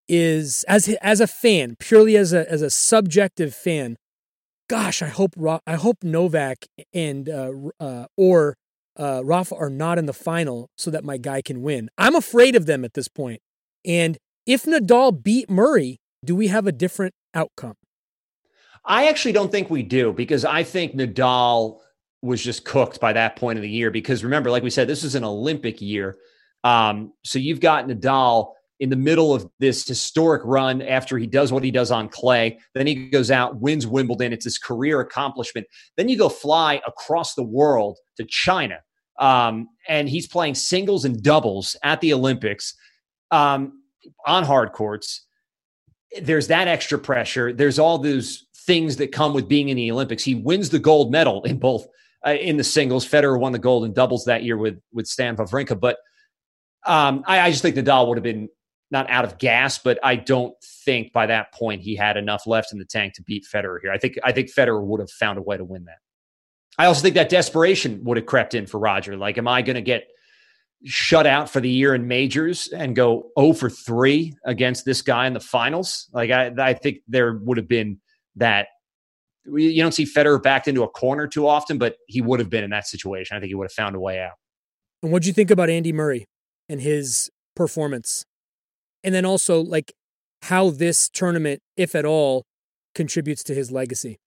[0.09, 3.96] is as as a fan, purely as a as a subjective fan.
[4.68, 5.34] Gosh, I hope
[5.66, 8.57] I hope Novak and uh, uh, or
[8.98, 11.90] uh, Rafa are not in the final so that my guy can win.
[11.98, 13.40] I'm afraid of them at this point.
[13.84, 17.74] And if Nadal beat Murray, do we have a different outcome?
[18.84, 21.80] I actually don't think we do because I think Nadal
[22.22, 23.90] was just cooked by that point of the year.
[23.90, 26.16] Because remember, like we said, this is an Olympic year.
[26.62, 28.52] Um, so you've got Nadal
[28.85, 32.59] in the middle of this historic run after he does what he does on clay.
[32.74, 34.30] Then he goes out, wins Wimbledon.
[34.30, 35.66] It's his career accomplishment.
[35.97, 38.80] Then you go fly across the world to China.
[39.18, 42.74] Um, and he's playing singles and doubles at the Olympics
[43.30, 43.80] um,
[44.26, 45.24] on hard courts.
[46.20, 47.55] There's that extra pressure.
[47.55, 50.24] There's all those things that come with being in the Olympics.
[50.24, 51.87] He wins the gold medal in both
[52.26, 53.09] uh, in the singles.
[53.09, 55.80] Federer won the gold in doubles that year with with Stan Wawrinka.
[55.80, 55.97] But
[56.85, 58.51] um, I, I just think Nadal would have been
[58.95, 62.72] not out of gas, but I don't think by that point he had enough left
[62.72, 63.92] in the tank to beat Federer here.
[63.92, 65.99] I think I think Federer would have found a way to win that.
[66.78, 69.16] I also think that desperation would have crept in for Roger.
[69.16, 70.07] Like, am I going to get
[70.84, 75.26] shut out for the year in majors and go 0 for 3 against this guy
[75.26, 76.09] in the finals?
[76.12, 77.99] Like, I, I think there would have been
[78.36, 78.68] that.
[79.45, 82.64] You don't see Federer backed into a corner too often, but he would have been
[82.64, 83.36] in that situation.
[83.36, 84.32] I think he would have found a way out.
[85.03, 86.26] And what do you think about Andy Murray
[86.68, 88.24] and his performance?
[89.05, 89.92] And then also, like,
[90.42, 92.46] how this tournament, if at all,
[92.94, 94.18] contributes to his legacy.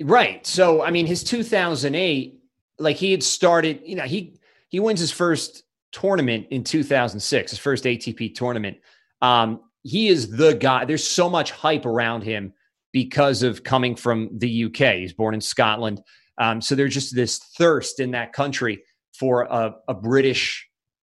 [0.00, 0.46] Right.
[0.46, 2.40] So, I mean, his 2008,
[2.78, 4.38] like he had started, you know, he
[4.68, 8.78] he wins his first tournament in 2006, his first ATP tournament.
[9.20, 10.84] Um, he is the guy.
[10.84, 12.52] There's so much hype around him
[12.92, 14.96] because of coming from the UK.
[14.96, 16.02] He's born in Scotland.
[16.36, 20.67] Um, so there's just this thirst in that country for a, a British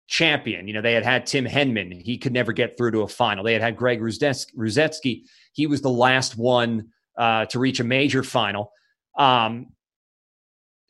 [0.09, 0.67] champion.
[0.67, 2.03] You know, they had had Tim Henman.
[2.03, 3.45] He could never get through to a final.
[3.45, 5.23] They had had Greg Rusedski.
[5.53, 8.73] He was the last one uh, to reach a major final.
[9.17, 9.69] Um,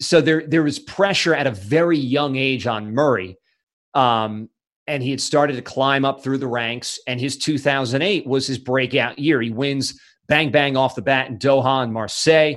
[0.00, 3.36] so there there was pressure at a very young age on Murray.
[3.94, 4.48] Um,
[4.86, 6.98] and he had started to climb up through the ranks.
[7.06, 9.42] And his 2008 was his breakout year.
[9.42, 12.56] He wins bang bang off the bat in Doha and Marseille.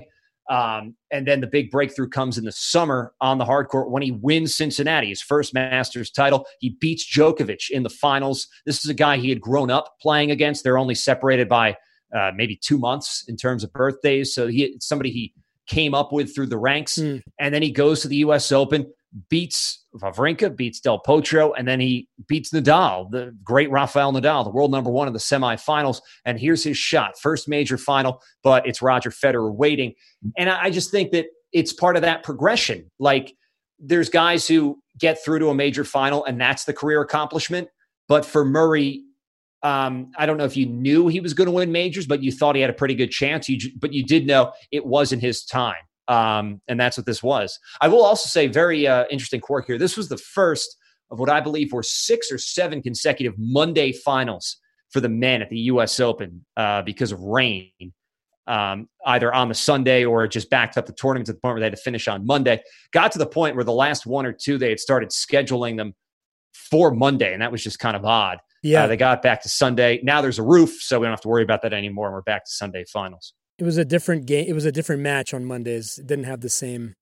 [0.50, 4.04] Um, and then the big breakthrough comes in the summer on the hard court when
[4.04, 6.46] he wins Cincinnati, his first Masters title.
[6.60, 8.48] He beats Djokovic in the finals.
[8.66, 10.64] This is a guy he had grown up playing against.
[10.64, 11.78] They're only separated by
[12.16, 14.34] uh, maybe two months in terms of birthdays.
[14.34, 15.34] So he somebody he
[15.68, 17.22] came up with through the ranks, mm.
[17.40, 18.52] and then he goes to the U.S.
[18.52, 18.92] Open,
[19.30, 24.50] beats Wawrinka, beats Del Potro, and then he beats Nadal, the great Rafael Nadal, the
[24.50, 26.02] world number one in the semifinals.
[26.26, 29.94] And here's his shot, first major final, but it's Roger Federer waiting.
[30.38, 32.90] And I, I just think that it's part of that progression.
[33.00, 33.34] Like
[33.80, 37.68] there's guys who get through to a major final, and that's the career accomplishment.
[38.08, 39.04] But for Murray,
[39.64, 42.32] um, I don't know if you knew he was going to win majors, but you
[42.32, 43.48] thought he had a pretty good chance.
[43.50, 45.76] You, but you did know it wasn't his time.
[46.08, 47.58] Um, and that's what this was.
[47.80, 49.78] I will also say, very uh, interesting quirk here.
[49.78, 50.78] This was the first
[51.12, 54.58] of what I believe were six or seven consecutive Monday finals
[54.90, 56.00] for the men at the U.S.
[56.00, 57.94] Open uh, because of rain,
[58.48, 61.60] um, either on the Sunday or just backed up the tournament to the point where
[61.60, 62.62] they had to finish on Monday.
[62.92, 65.94] Got to the point where the last one or two they had started scheduling them
[66.54, 68.40] for Monday, and that was just kind of odd.
[68.64, 70.00] Yeah, uh, they got back to Sunday.
[70.04, 72.08] Now there's a roof, so we don't have to worry about that anymore.
[72.08, 73.34] And we're back to Sunday finals.
[73.62, 74.48] It was a different game.
[74.48, 76.00] It was a different match on Mondays.
[76.00, 76.96] It didn't have the same.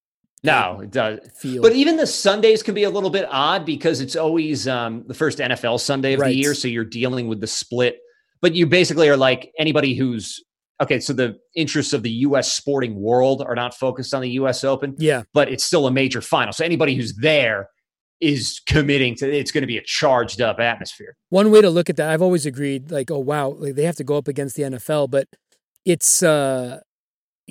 [0.43, 1.19] No, it does.
[1.37, 1.61] Feel.
[1.61, 5.13] But even the Sundays can be a little bit odd because it's always um, the
[5.13, 6.27] first NFL Sunday of right.
[6.27, 7.99] the year, so you're dealing with the split.
[8.41, 10.43] But you basically are like anybody who's
[10.81, 10.99] okay.
[10.99, 12.51] So the interests of the U.S.
[12.51, 14.65] sporting world are not focused on the U.S.
[14.65, 14.95] Open.
[14.97, 16.51] Yeah, but it's still a major final.
[16.51, 17.69] So anybody who's there
[18.19, 21.15] is committing to it's going to be a charged up atmosphere.
[21.29, 23.95] One way to look at that, I've always agreed, like, oh wow, like they have
[23.95, 25.29] to go up against the NFL, but
[25.85, 26.81] it's uh,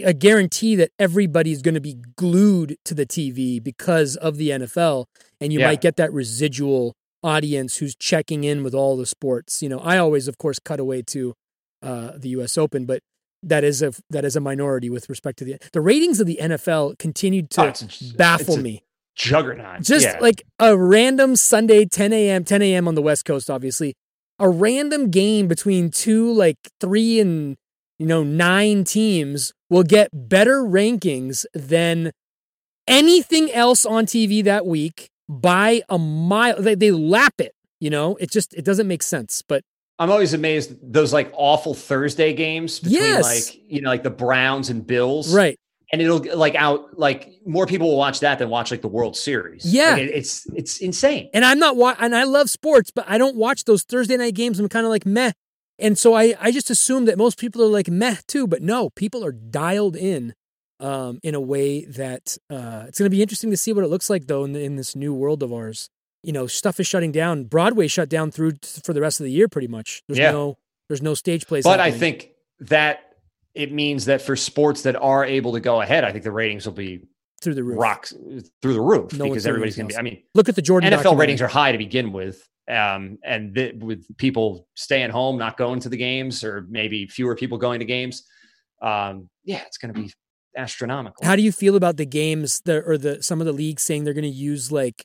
[0.05, 5.07] a guarantee that everybody's going to be glued to the TV because of the NFL,
[5.41, 5.68] and you yeah.
[5.68, 9.62] might get that residual audience who's checking in with all the sports.
[9.62, 11.35] You know, I always, of course, cut away to
[11.83, 12.57] uh, the U.S.
[12.57, 13.01] Open, but
[13.43, 16.39] that is a that is a minority with respect to the the ratings of the
[16.41, 18.83] NFL continued to oh, baffle me
[19.18, 19.83] juggernaut.
[19.83, 20.18] Just yeah.
[20.20, 22.89] like a random Sunday, 10 a.m., 10 a.m.
[22.89, 23.95] on the West Coast, obviously.
[24.39, 27.57] A random game between two, like three and
[27.99, 32.13] you know, nine teams will get better rankings than
[32.87, 36.61] anything else on TV that week by a mile.
[36.61, 39.43] They, they lap it, you know, it just, it doesn't make sense.
[39.47, 39.63] But
[39.99, 43.25] I'm always amazed those like awful Thursday games between Yes.
[43.53, 45.35] like, you know, like the Browns and Bills.
[45.35, 45.57] right.
[45.91, 49.17] And it'll like out like more people will watch that than watch like the World
[49.17, 49.65] Series.
[49.65, 49.93] Yeah.
[49.93, 51.31] Like, it- it's it's insane.
[51.33, 54.35] And I'm not wa- and I love sports, but I don't watch those Thursday night
[54.35, 54.61] games.
[54.61, 55.33] I'm kind of like meh.
[55.79, 58.91] And so I, I just assume that most people are like meh too, but no,
[58.91, 60.35] people are dialed in
[60.81, 63.89] um, in a way that uh, it's going to be interesting to see what it
[63.89, 65.89] looks like though in, in this new world of ours.
[66.24, 67.45] You know, stuff is shutting down.
[67.45, 70.03] Broadway shut down through t- for the rest of the year, pretty much.
[70.09, 70.33] There's Yeah.
[70.33, 70.59] no
[70.89, 71.64] there's no stage plays.
[71.64, 73.01] But I think that
[73.55, 76.66] it means that for sports that are able to go ahead, I think the ratings
[76.66, 77.01] will be
[77.43, 77.78] through the roof.
[77.78, 78.12] rocks
[78.62, 79.99] through the roof No because everybody's going to be.
[79.99, 83.55] I mean, Look at the Jordan NFL ratings are high to begin with, um, and
[83.55, 87.80] th- with people staying home, not going to the games, or maybe fewer people going
[87.80, 88.24] to games.
[88.82, 90.12] Um, yeah, it's going to be
[90.57, 91.24] astronomical.
[91.24, 94.05] How do you feel about the games that or the some of the leagues saying
[94.05, 95.05] they're going to use like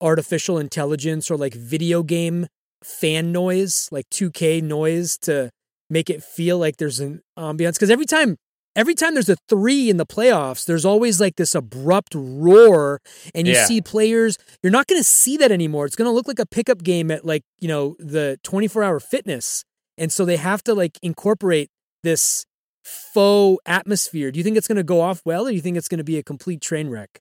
[0.00, 2.46] artificial intelligence or like video game
[2.82, 5.50] fan noise, like 2K noise to
[5.88, 8.36] make it feel like there's an ambiance cuz every time
[8.76, 13.00] every time there's a 3 in the playoffs, there's always like this abrupt roar
[13.34, 13.66] and you Yeah.
[13.66, 15.86] see players, you're not going to see that anymore.
[15.86, 19.64] It's going to look like a pickup game at like, you know, the 24-hour fitness.
[19.96, 21.70] And so they have to like incorporate
[22.02, 22.44] this
[22.84, 24.30] faux atmosphere.
[24.30, 25.98] Do you think it's going to go off well, or do you think it's going
[25.98, 27.20] to be a complete train wreck?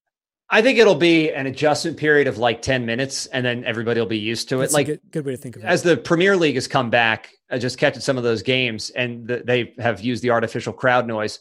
[0.53, 4.05] I think it'll be an adjustment period of like ten minutes, and then everybody will
[4.07, 4.59] be used to it.
[4.59, 5.65] That's like a good, good way to think of it.
[5.65, 9.27] as the Premier League has come back, I just catching some of those games, and
[9.27, 11.39] the, they have used the artificial crowd noise.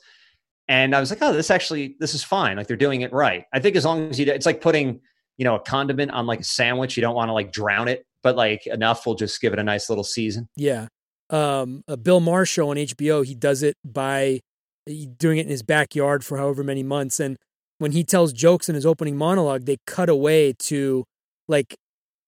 [0.67, 2.57] And I was like, oh, this actually, this is fine.
[2.57, 3.45] Like they're doing it right.
[3.53, 5.03] I think as long as you, do, it's like putting,
[5.37, 6.97] you know, a condiment on like a sandwich.
[6.97, 9.63] You don't want to like drown it, but like enough will just give it a
[9.65, 10.49] nice little season.
[10.57, 10.87] yeah.
[11.29, 13.27] Um, a Bill Maher show on HBO.
[13.27, 14.41] He does it by
[14.87, 17.37] doing it in his backyard for however many months, and
[17.83, 21.05] when he tells jokes in his opening monologue, they cut away to
[21.49, 21.77] like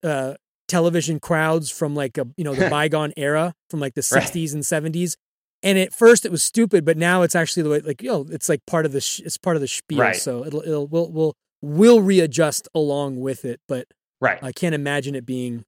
[0.03, 0.35] uh,
[0.69, 4.23] television crowds from like a you know the bygone era from like the Right.
[4.23, 5.17] 60s and 70s.
[5.63, 8.49] And at first it was stupid, but now it's actually the way like yo, it's
[8.51, 10.01] like part of the sh- it's part of the spiel.
[10.01, 10.17] Right.
[10.17, 13.87] So it'll it'll we'll we'll we'll readjust along with it, but
[14.21, 14.39] Right.
[14.43, 15.65] I can't imagine it being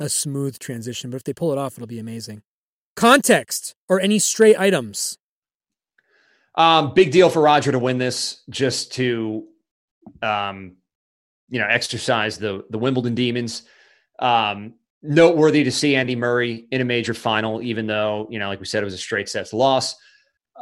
[0.00, 2.42] a smooth transition, but if they pull it off, it'll be amazing.
[2.96, 5.16] Context or any stray items.
[6.60, 9.46] Um, big deal for Roger to win this, just to,
[10.20, 10.76] um,
[11.48, 13.62] you know, exercise the the Wimbledon demons.
[14.18, 18.60] Um, noteworthy to see Andy Murray in a major final, even though you know, like
[18.60, 19.96] we said, it was a straight sets loss.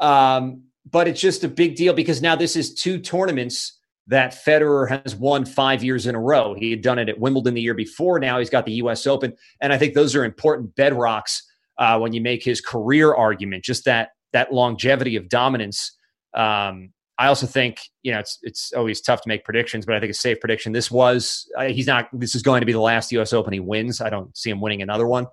[0.00, 5.02] Um, but it's just a big deal because now this is two tournaments that Federer
[5.02, 6.54] has won five years in a row.
[6.54, 8.20] He had done it at Wimbledon the year before.
[8.20, 9.04] Now he's got the U.S.
[9.04, 11.42] Open, and I think those are important bedrocks
[11.76, 13.64] uh, when you make his career argument.
[13.64, 15.96] Just that that longevity of dominance.
[16.34, 20.00] Um, I also think you know it's it's always tough to make predictions, but I
[20.00, 20.72] think a safe prediction.
[20.72, 22.08] This was uh, he's not.
[22.12, 23.32] This is going to be the last U.S.
[23.32, 24.00] Open he wins.
[24.00, 25.26] I don't see him winning another one.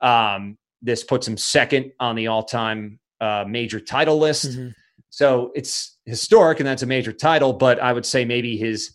[0.00, 4.50] Um, this puts him second on the all-time uh, major title list.
[4.50, 4.74] Mhm.
[5.08, 7.54] So it's historic, and that's a major title.
[7.54, 8.94] But I would say maybe his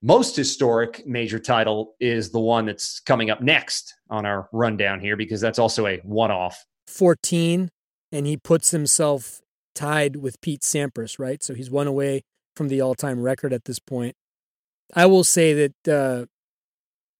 [0.00, 5.16] most historic major title is the one that's coming up next on our rundown here,
[5.16, 6.64] because that's also a one-off.
[6.86, 7.68] 14,
[8.12, 9.40] and he puts himself
[9.74, 11.42] tied with Pete Sampras, right?
[11.42, 12.22] So he's one away
[12.56, 14.16] from the all time record at this point.
[14.94, 15.52] I will say
[15.84, 16.26] that uh,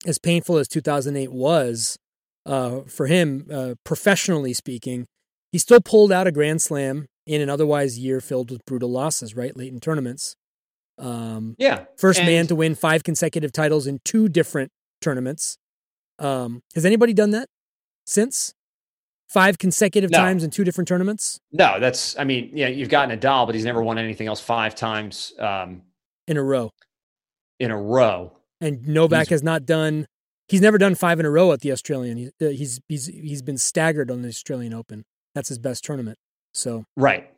[0.07, 1.99] as painful as 2008 was
[2.47, 5.07] uh, for him, uh, professionally speaking,
[5.53, 9.37] he still pulled out a Grand Slam in an otherwise year filled with brutal losses,
[9.37, 9.57] right?
[9.57, 10.35] Late in tournaments.
[10.99, 15.59] Um, Yeah, First man to win five consecutive titles in two different tournaments.
[16.19, 17.49] Um, has anybody done that
[18.07, 18.55] since?
[19.29, 20.19] Five consecutive No.
[20.19, 22.19] times in two different tournaments No, that's.
[22.19, 25.83] I mean, yeah, you've got Nadal, but he's never won anything else five times um,
[26.27, 26.73] in a row.
[27.61, 28.33] in a row.
[28.61, 30.07] And Novak He's- has not done.
[30.49, 32.17] He's never done five in a row at the Australian.
[32.17, 35.05] He, uh, he's he's he's been staggered on the Australian Open.
[35.35, 36.19] That's his best tournament.
[36.55, 37.31] So Right.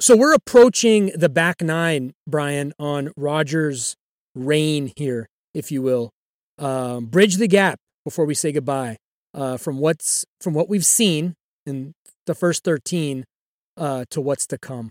[0.00, 3.94] so we're approaching the back nine, Brian, on Rogers'
[4.34, 6.10] reign here, if you will.
[6.58, 8.96] Um, bridge the gap before we say goodbye.
[9.34, 11.94] Uh, from what's from what we've seen in
[12.26, 13.24] the first thirteen
[13.76, 14.90] uh, to what's to come.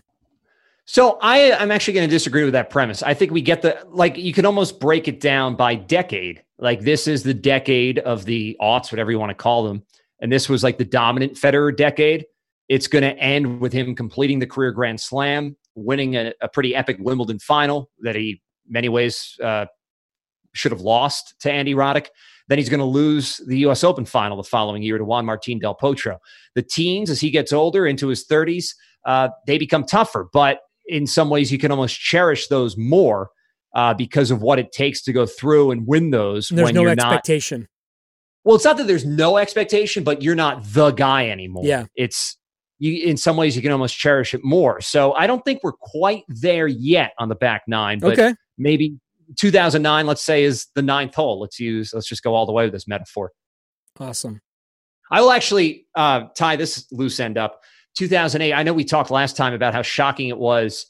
[0.84, 3.02] So I, I'm actually going to disagree with that premise.
[3.02, 6.42] I think we get the like you can almost break it down by decade.
[6.58, 9.82] Like this is the decade of the aughts, whatever you want to call them,
[10.20, 12.24] and this was like the dominant Federer decade.
[12.68, 16.76] It's going to end with him completing the career Grand Slam, winning a, a pretty
[16.76, 19.66] epic Wimbledon final that he, many ways, uh,
[20.54, 22.06] should have lost to Andy Roddick.
[22.48, 23.84] Then he's going to lose the U.S.
[23.84, 26.16] Open final the following year to Juan Martín del Potro.
[26.54, 28.74] The teens, as he gets older into his 30s,
[29.04, 30.28] uh, they become tougher.
[30.32, 33.30] But in some ways, you can almost cherish those more
[33.74, 36.50] uh, because of what it takes to go through and win those.
[36.50, 37.60] And there's no expectation.
[37.62, 37.68] Not,
[38.44, 41.64] well, it's not that there's no expectation, but you're not the guy anymore.
[41.66, 42.38] Yeah, it's
[42.78, 43.04] you.
[43.04, 44.80] In some ways, you can almost cherish it more.
[44.80, 47.98] So I don't think we're quite there yet on the back nine.
[47.98, 48.34] But okay.
[48.56, 48.98] maybe
[49.36, 51.40] 2009, let's say, is the ninth hole.
[51.40, 51.92] Let's use.
[51.92, 53.32] Let's just go all the way with this metaphor.
[54.00, 54.40] Awesome.
[55.10, 57.60] I will actually uh, tie this loose end up.
[57.96, 58.52] 2008.
[58.52, 60.86] I know we talked last time about how shocking it was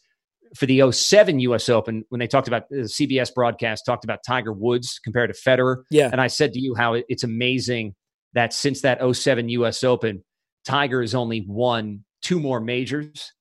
[0.54, 4.52] for the 07 US Open when they talked about the CBS broadcast talked about Tiger
[4.52, 5.82] Woods compared to Federer.
[5.90, 6.08] Yeah.
[6.10, 7.94] And I said to you how it's amazing
[8.34, 10.24] that since that 07 US Open,
[10.66, 13.32] Tiger has only won two more majors.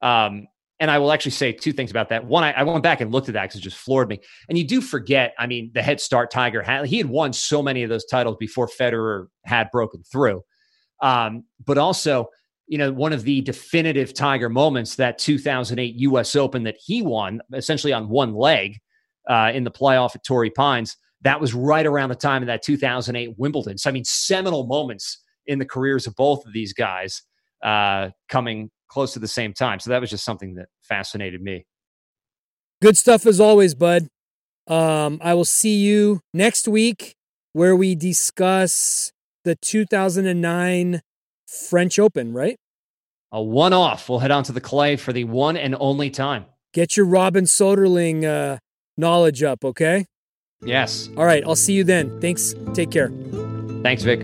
[0.00, 0.46] Um,
[0.82, 2.24] and I will actually say two things about that.
[2.24, 4.18] One, I, I went back and looked at that because it just floored me.
[4.48, 7.62] And you do forget, I mean, the head start Tiger had, he had won so
[7.62, 10.42] many of those titles before Federer had broken through.
[11.00, 12.30] Um, but also,
[12.66, 16.34] you know, one of the definitive Tiger moments, that 2008 U.S.
[16.34, 18.76] Open that he won essentially on one leg
[19.30, 20.96] uh, in the playoff at Torrey Pines.
[21.20, 23.78] That was right around the time of that 2008 Wimbledon.
[23.78, 27.22] So, I mean, seminal moments in the careers of both of these guys
[27.62, 29.80] uh, coming close to the same time.
[29.80, 31.64] So that was just something that fascinated me.
[32.82, 34.08] Good stuff as always, bud.
[34.66, 37.14] Um, I will see you next week
[37.52, 39.12] where we discuss
[39.44, 41.00] the 2009
[41.46, 42.56] French Open, right?
[43.32, 44.08] A one off.
[44.08, 46.44] We'll head on to the clay for the one and only time.
[46.74, 48.58] Get your Robin Soderling uh,
[48.96, 50.06] knowledge up, okay?
[50.62, 51.08] Yes.
[51.16, 51.42] All right.
[51.46, 52.20] I'll see you then.
[52.20, 52.54] Thanks.
[52.74, 53.10] Take care.
[53.82, 54.20] Thanks, Vic.